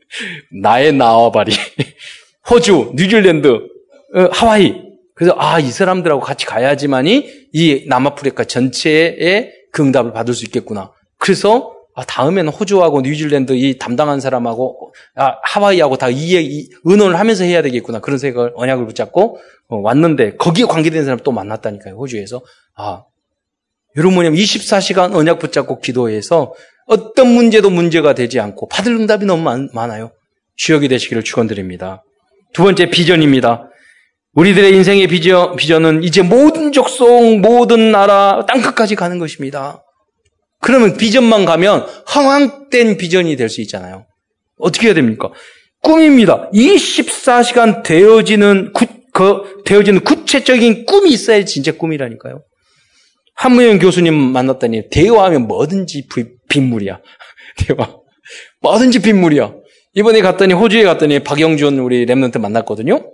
나의 0.62 0.92
나와바리. 0.92 1.52
호주, 2.48 2.92
뉴질랜드, 2.94 3.48
어, 3.48 4.28
하와이. 4.30 4.82
그래서 5.14 5.34
아, 5.38 5.58
이 5.60 5.70
사람들하고 5.70 6.20
같이 6.20 6.46
가야지만이 6.46 7.48
이 7.52 7.84
남아프리카 7.88 8.44
전체의 8.44 9.52
그 9.72 9.82
응답을 9.82 10.12
받을 10.12 10.34
수 10.34 10.44
있겠구나. 10.44 10.92
그래서 11.18 11.74
아, 11.94 12.04
다음에는 12.04 12.52
호주하고 12.52 13.02
뉴질랜드 13.02 13.52
이 13.52 13.78
담당한 13.78 14.20
사람하고 14.20 14.92
아, 15.14 15.36
하와이하고 15.44 15.96
다 15.96 16.10
이, 16.10 16.32
이 16.32 16.68
의논을 16.82 17.18
하면서 17.18 17.44
해야 17.44 17.62
되겠구나. 17.62 18.00
그런 18.00 18.18
생각을 18.18 18.52
언약을 18.56 18.86
붙잡고 18.86 19.38
어, 19.68 19.76
왔는데 19.78 20.36
거기에 20.36 20.66
관계된 20.66 21.04
사람 21.04 21.18
또 21.20 21.30
만났다니까요. 21.32 21.94
호주에서. 21.94 22.42
아, 22.76 23.04
여러분 23.96 24.14
뭐냐면 24.14 24.38
24시간 24.38 25.14
언약 25.14 25.38
붙잡고 25.38 25.80
기도해서 25.80 26.52
어떤 26.86 27.28
문제도 27.28 27.68
문제가 27.70 28.14
되지 28.14 28.40
않고 28.40 28.68
받을 28.68 28.92
응답이 28.92 29.24
너무 29.24 29.42
많, 29.42 29.68
많아요. 29.72 30.10
주역이 30.56 30.88
되시기를 30.88 31.24
축원드립니다. 31.24 32.02
두 32.52 32.62
번째 32.62 32.90
비전입니다. 32.90 33.70
우리들의 34.34 34.72
인생의 34.74 35.06
비전, 35.06 35.56
비전은 35.56 36.02
이제 36.02 36.22
모든 36.22 36.72
족속, 36.72 37.38
모든 37.40 37.92
나라, 37.92 38.44
땅끝까지 38.46 38.96
가는 38.96 39.18
것입니다. 39.18 39.82
그러면 40.60 40.96
비전만 40.96 41.44
가면 41.44 41.86
허황된 42.14 42.96
비전이 42.96 43.36
될 43.36 43.48
수 43.48 43.60
있잖아요. 43.60 44.06
어떻게 44.58 44.88
해야 44.88 44.94
됩니까? 44.94 45.30
꿈입니다. 45.82 46.50
24시간 46.52 47.82
되어지는 47.82 48.72
구, 48.72 48.86
그, 49.12 49.62
되어지는 49.64 50.00
구체적인 50.00 50.86
꿈이 50.86 51.10
있어야 51.12 51.44
진짜 51.44 51.72
꿈이라니까요. 51.72 52.42
한무영 53.44 53.78
교수님 53.78 54.14
만났더니 54.14 54.88
대화하면 54.88 55.46
뭐든지 55.46 56.08
빗물이야. 56.48 56.98
대화. 57.58 57.94
뭐든지 58.62 59.02
빗물이야. 59.02 59.52
이번에 59.92 60.22
갔더니 60.22 60.54
호주에 60.54 60.82
갔더니 60.82 61.18
박영준 61.18 61.78
우리 61.78 62.06
랩런트 62.06 62.40
만났거든요. 62.40 63.04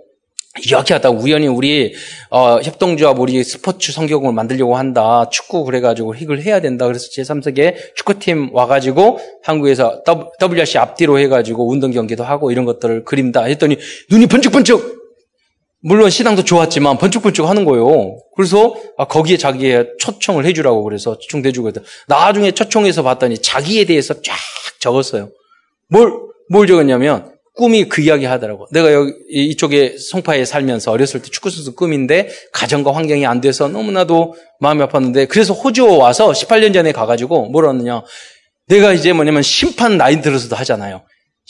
이렇게 0.65 0.93
하다 0.93 1.09
우연히 1.09 1.47
우리 1.47 1.93
어, 2.29 2.61
협동조합 2.61 3.19
우리 3.19 3.43
스포츠 3.43 3.91
성경을 3.91 4.31
만들려고 4.31 4.77
한다. 4.77 5.27
축구 5.29 5.65
그래가지고 5.65 6.15
이걸 6.15 6.39
해야 6.39 6.61
된다. 6.61 6.87
그래서 6.87 7.09
제3세계 7.09 7.95
축구팀 7.95 8.51
와가지고 8.53 9.19
한국에서 9.43 10.01
WRC 10.41 10.77
앞뒤로 10.77 11.19
해가지고 11.19 11.69
운동 11.69 11.91
경기도 11.91 12.23
하고 12.23 12.51
이런 12.51 12.63
것들을 12.63 13.03
그린다 13.03 13.43
했더니 13.43 13.77
눈이 14.09 14.27
번쩍번쩍 14.27 15.00
물론 15.83 16.09
신앙도 16.09 16.43
좋았지만 16.43 16.97
번쩍번쩍 16.97 17.49
하는 17.49 17.65
거예요. 17.65 18.17
그래서 18.35 18.75
아, 18.97 19.05
거기에 19.05 19.37
자기의 19.37 19.93
초청을 19.99 20.45
해주라고 20.45 20.83
그래서 20.83 21.17
초청해주고 21.17 21.69
했더 21.69 21.81
나중에 22.07 22.51
초청해서 22.51 23.03
봤더니 23.03 23.39
자기에 23.39 23.85
대해서 23.85 24.13
쫙 24.21 24.35
적었어요. 24.79 25.29
뭘, 25.87 26.13
뭘 26.49 26.67
적었냐면 26.67 27.31
꿈이 27.55 27.89
그 27.89 28.01
이야기 28.01 28.25
하더라고. 28.25 28.67
내가 28.71 28.93
여기 28.93 29.11
이쪽에 29.29 29.97
송파에 29.97 30.45
살면서 30.45 30.91
어렸을 30.91 31.21
때 31.21 31.29
축구선수 31.29 31.75
꿈인데 31.75 32.29
가정과 32.53 32.93
환경이 32.93 33.25
안 33.25 33.41
돼서 33.41 33.67
너무나도 33.67 34.35
마음이 34.59 34.83
아팠는데 34.83 35.27
그래서 35.27 35.53
호주 35.53 35.97
와서 35.97 36.31
18년 36.31 36.73
전에 36.73 36.91
가가지고 36.91 37.47
뭐라느냐. 37.47 38.03
내가 38.67 38.93
이제 38.93 39.11
뭐냐면 39.13 39.41
심판 39.41 39.97
나이 39.97 40.21
들어서도 40.21 40.55
하잖아요. 40.55 41.01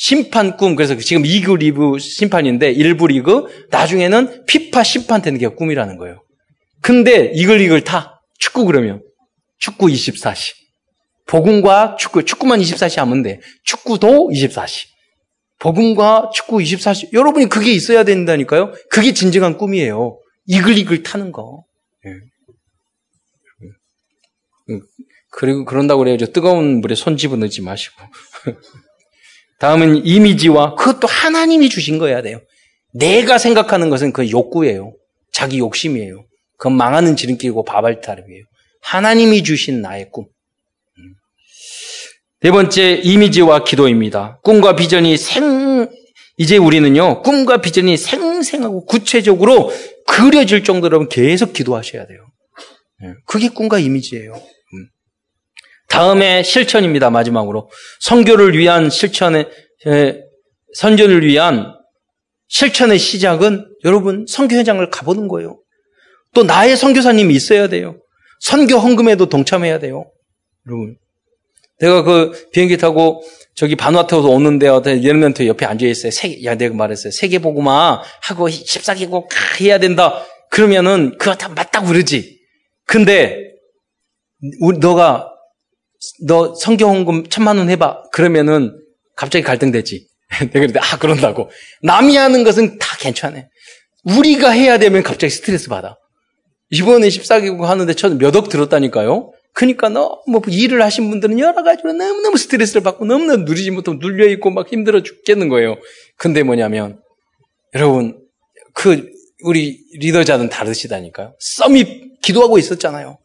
심판 0.03 0.57
꿈, 0.57 0.75
그래서 0.75 0.97
지금 0.97 1.21
2부 1.21 1.59
리그 1.59 1.99
심판인데 1.99 2.73
1부 2.73 3.09
리그, 3.09 3.45
나중에는 3.69 4.47
피파 4.47 4.83
심판 4.83 5.21
되는 5.21 5.37
게 5.37 5.47
꿈이라는 5.47 5.97
거예요. 5.97 6.23
근데 6.81 7.31
이글이글 7.35 7.83
타. 7.83 8.19
축구 8.39 8.65
그러면. 8.65 9.03
축구 9.59 9.85
24시. 9.85 10.55
복음과 11.27 11.97
축구, 11.99 12.25
축구만 12.25 12.59
24시 12.59 12.97
하면 12.97 13.21
돼. 13.21 13.41
축구도 13.63 14.31
24시. 14.33 14.87
복음과 15.59 16.31
축구 16.33 16.57
24시. 16.57 17.13
여러분이 17.13 17.47
그게 17.47 17.71
있어야 17.71 18.03
된다니까요. 18.03 18.73
그게 18.89 19.13
진정한 19.13 19.55
꿈이에요. 19.55 20.19
이글이글 20.47 21.03
타는 21.03 21.31
거. 21.31 21.63
예. 22.07 22.11
그리고 25.29 25.63
그런다고 25.63 25.99
그래야죠. 25.99 26.31
뜨거운 26.31 26.81
물에 26.81 26.95
손 26.95 27.17
집어넣지 27.17 27.61
마시고. 27.61 28.01
다음은 29.61 30.07
이미지와 30.07 30.73
그것도 30.73 31.07
하나님이 31.07 31.69
주신 31.69 31.99
거여야 31.99 32.23
돼요. 32.23 32.41
내가 32.95 33.37
생각하는 33.37 33.91
것은 33.91 34.11
그 34.11 34.31
욕구예요. 34.31 34.93
자기 35.31 35.59
욕심이에요. 35.59 36.25
그건 36.57 36.77
망하는 36.77 37.15
지름길이고 37.15 37.63
바발타름이에요. 37.63 38.43
하나님이 38.81 39.43
주신 39.43 39.81
나의 39.81 40.09
꿈. 40.11 40.25
음. 40.25 41.13
네 42.41 42.49
번째 42.49 43.01
이미지와 43.03 43.63
기도입니다. 43.63 44.39
꿈과 44.43 44.75
비전이 44.75 45.15
생 45.17 45.87
이제 46.37 46.57
우리는요 46.57 47.21
꿈과 47.21 47.61
비전이 47.61 47.97
생생하고 47.97 48.85
구체적으로 48.87 49.71
그려질 50.07 50.63
정도로 50.63 51.07
계속 51.07 51.53
기도하셔야 51.53 52.07
돼요. 52.07 52.19
예. 53.03 53.13
그게 53.27 53.47
꿈과 53.47 53.77
이미지예요. 53.77 54.33
다음에 55.91 56.41
실천입니다. 56.41 57.09
마지막으로 57.09 57.69
선교를 57.99 58.57
위한 58.57 58.89
실천의 58.89 59.49
선전을 60.75 61.25
위한 61.25 61.73
실천의 62.47 62.97
시작은 62.97 63.65
여러분 63.83 64.25
선교 64.27 64.55
현장을 64.55 64.89
가보는 64.89 65.27
거예요. 65.27 65.59
또 66.33 66.43
나의 66.43 66.77
선교사님이 66.77 67.33
있어야 67.33 67.67
돼요. 67.67 67.97
선교 68.39 68.77
헌금에도 68.77 69.27
동참해야 69.27 69.79
돼요. 69.79 70.09
여러분. 70.65 70.95
내가 71.79 72.03
그 72.03 72.49
비행기 72.53 72.77
타고 72.77 73.21
저기 73.55 73.75
바누아투에서 73.75 74.29
오는데 74.29 74.69
어떤 74.69 75.03
연멘트 75.03 75.45
옆에 75.45 75.65
앉아 75.65 75.85
있어요. 75.85 76.11
세, 76.11 76.41
야 76.45 76.55
내가 76.55 76.73
말했어요. 76.73 77.11
세계 77.11 77.39
보고마 77.39 78.01
하고 78.21 78.47
14개국 78.47 79.27
해야 79.59 79.77
된다. 79.77 80.23
그러면은 80.49 81.17
그거 81.17 81.35
다 81.35 81.49
맞다고 81.49 81.87
그러지. 81.87 82.39
근데 82.85 83.37
우리 84.61 84.77
너가 84.77 85.30
너 86.25 86.55
성경 86.55 86.89
헌금 86.91 87.27
천만 87.29 87.57
원 87.57 87.69
해봐. 87.69 88.03
그러면은 88.11 88.77
갑자기 89.15 89.43
갈등되지. 89.43 90.07
내가 90.39 90.49
그랬더니 90.53 90.79
아 90.79 90.97
그런다고. 90.97 91.49
남이 91.83 92.15
하는 92.15 92.43
것은 92.43 92.77
다 92.79 92.97
괜찮아. 92.99 93.43
우리가 94.03 94.49
해야 94.51 94.77
되면 94.77 95.03
갑자기 95.03 95.29
스트레스 95.31 95.69
받아. 95.69 95.97
이번에 96.71 97.07
14개국 97.09 97.61
하는데 97.61 97.93
저는 97.93 98.17
몇 98.17 98.35
억 98.35 98.49
들었다니까요. 98.49 99.31
그러니까 99.53 99.89
너뭐 99.89 100.41
일을 100.47 100.81
하신 100.81 101.09
분들은 101.09 101.37
여러 101.37 101.61
가지로 101.63 101.91
너무너무 101.91 102.37
스트레스를 102.37 102.81
받고 102.83 103.05
너무너무 103.05 103.43
누리지 103.43 103.69
못하고 103.71 103.97
눌려있고 103.99 104.49
막 104.49 104.71
힘들어 104.71 105.03
죽겠는 105.03 105.49
거예요. 105.49 105.75
근데 106.15 106.41
뭐냐면 106.43 107.01
여러분 107.75 108.17
그 108.73 109.09
우리 109.43 109.79
리더자는 109.95 110.47
다르시다니까요. 110.49 111.35
썸이 111.39 112.11
기도하고 112.21 112.57
있었잖아요. 112.57 113.17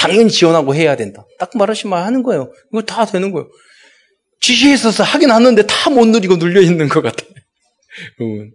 당연히 0.00 0.30
지원하고 0.30 0.74
해야 0.74 0.96
된다. 0.96 1.24
딱 1.38 1.50
말하시면 1.54 2.02
하는 2.02 2.22
거예요. 2.22 2.50
이거 2.72 2.82
다 2.82 3.04
되는 3.04 3.30
거예요. 3.32 3.48
지시했어서 4.40 5.04
하긴 5.04 5.30
하는데 5.30 5.62
다 5.66 5.90
못 5.90 6.06
누리고 6.06 6.36
눌려 6.36 6.62
있는 6.62 6.88
것 6.88 7.02
같아요. 7.02 7.28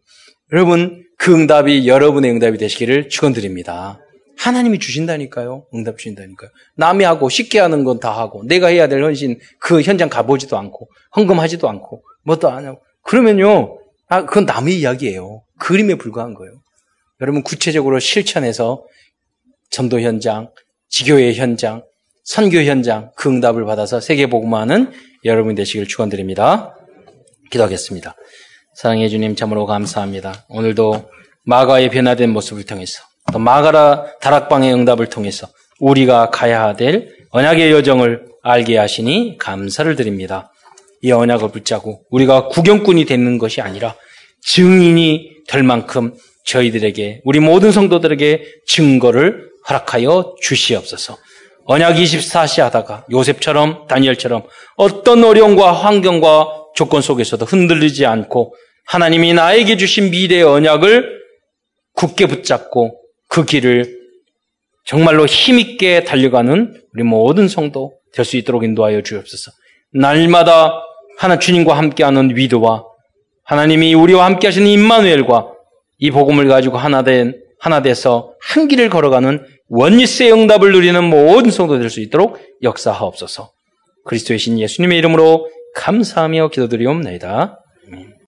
여러분, 0.54 1.04
그 1.18 1.34
응답이 1.34 1.88
여러분의 1.88 2.32
응답이 2.32 2.58
되시기를 2.58 3.10
축원드립니다. 3.10 4.00
하나님이 4.38 4.80
주신다니까요. 4.80 5.66
응답 5.74 5.98
주신다니까요. 5.98 6.50
남이 6.78 7.04
하고 7.04 7.30
쉽게 7.30 7.60
하는 7.60 7.84
건 7.84 8.00
다 8.00 8.12
하고 8.12 8.44
내가 8.46 8.68
해야 8.68 8.88
될 8.88 9.04
헌신 9.04 9.40
그 9.60 9.82
현장 9.82 10.10
가보지도 10.10 10.58
않고 10.58 10.90
헌금하지도 11.16 11.70
않고 11.70 12.04
뭐도 12.26 12.50
안 12.50 12.66
하고 12.66 12.82
그러면요. 13.04 13.80
아 14.08 14.26
그건 14.26 14.46
남의 14.46 14.78
이야기예요. 14.80 15.44
그림에 15.60 15.96
불과한 15.96 16.34
거예요. 16.34 16.54
여러분 17.22 17.44
구체적으로 17.44 18.00
실천해서 18.00 18.84
전도 19.70 20.02
현장, 20.02 20.50
지교회 20.96 21.34
현장, 21.34 21.84
선교 22.24 22.60
현장 22.60 23.12
그 23.18 23.28
응답을 23.28 23.66
받아서 23.66 24.00
세계 24.00 24.28
복음화하는 24.28 24.94
여러분 25.26 25.54
되시길 25.54 25.90
축원드립니다. 25.90 26.74
기도하겠습니다. 27.52 28.16
사랑해 28.76 29.10
주님 29.10 29.36
참으로 29.36 29.66
감사합니다. 29.66 30.46
오늘도 30.48 31.10
마가의 31.44 31.90
변화된 31.90 32.30
모습을 32.30 32.64
통해서 32.64 33.04
또 33.34 33.40
마가라 33.40 34.20
다락방의 34.22 34.74
응답을 34.74 35.08
통해서 35.08 35.50
우리가 35.82 36.30
가야 36.30 36.78
될 36.78 37.10
언약의 37.32 37.74
여정을 37.74 38.28
알게 38.42 38.78
하시니 38.78 39.36
감사를 39.38 39.94
드립니다. 39.98 40.54
이 41.02 41.12
언약을 41.12 41.52
붙잡고 41.52 42.04
우리가 42.10 42.48
구경꾼이 42.48 43.04
되는 43.04 43.38
것이 43.38 43.60
아니라 43.60 43.96
증인이 44.44 45.30
될 45.50 45.62
만큼 45.62 46.14
저희들에게 46.46 47.24
우리 47.26 47.42
모든 47.42 47.74
성도들에게 47.74 48.46
증거를 48.66 49.55
허락하여 49.68 50.36
주시옵소서. 50.42 51.18
언약 51.66 51.96
24시 51.96 52.62
하다가 52.62 53.06
요셉처럼 53.12 53.88
다니엘처럼 53.88 54.44
어떤 54.76 55.24
어려움과 55.24 55.72
환경과 55.72 56.48
조건 56.76 57.02
속에서도 57.02 57.44
흔들리지 57.44 58.06
않고 58.06 58.54
하나님이 58.86 59.34
나에게 59.34 59.78
주신 59.78 60.12
미래의 60.12 60.44
언약을 60.44 61.20
굳게 61.94 62.28
붙잡고 62.28 63.02
그 63.30 63.46
길을 63.46 64.00
정말로 64.86 65.26
힘있게 65.26 66.04
달려가는 66.04 66.80
우리 66.94 67.04
모든 67.04 67.48
성도 67.48 67.94
될 68.14 68.24
수 68.26 68.38
있도록 68.38 68.64
인도하여 68.64 69.02
주옵소서. 69.02 69.52
날마다 69.94 70.82
하나 71.18 71.38
주님과 71.40 71.78
함께하는 71.78 72.36
위도와 72.36 72.86
하나님이 73.44 73.94
우리와 73.94 74.26
함께 74.26 74.48
하시는 74.48 74.68
임마누엘과 74.68 75.52
이 75.98 76.12
복음을 76.12 76.48
가지고 76.48 76.78
하나 76.78 77.04
된 77.04 77.42
하나 77.60 77.82
돼서 77.82 78.34
한 78.42 78.68
길을 78.68 78.90
걸어가는 78.90 79.46
원리스의 79.70 80.32
응답을 80.32 80.72
누리는 80.72 81.04
모든 81.04 81.52
성도 81.52 81.78
될 81.80 81.90
수 81.90 82.02
있도록 82.02 82.38
역사하옵소서. 82.62 83.52
그리스도의 84.06 84.40
신 84.40 84.60
예수님의 84.60 84.98
이름으로 85.00 85.50
감사하며 85.76 86.50
기도드리옵나이다. 86.50 87.60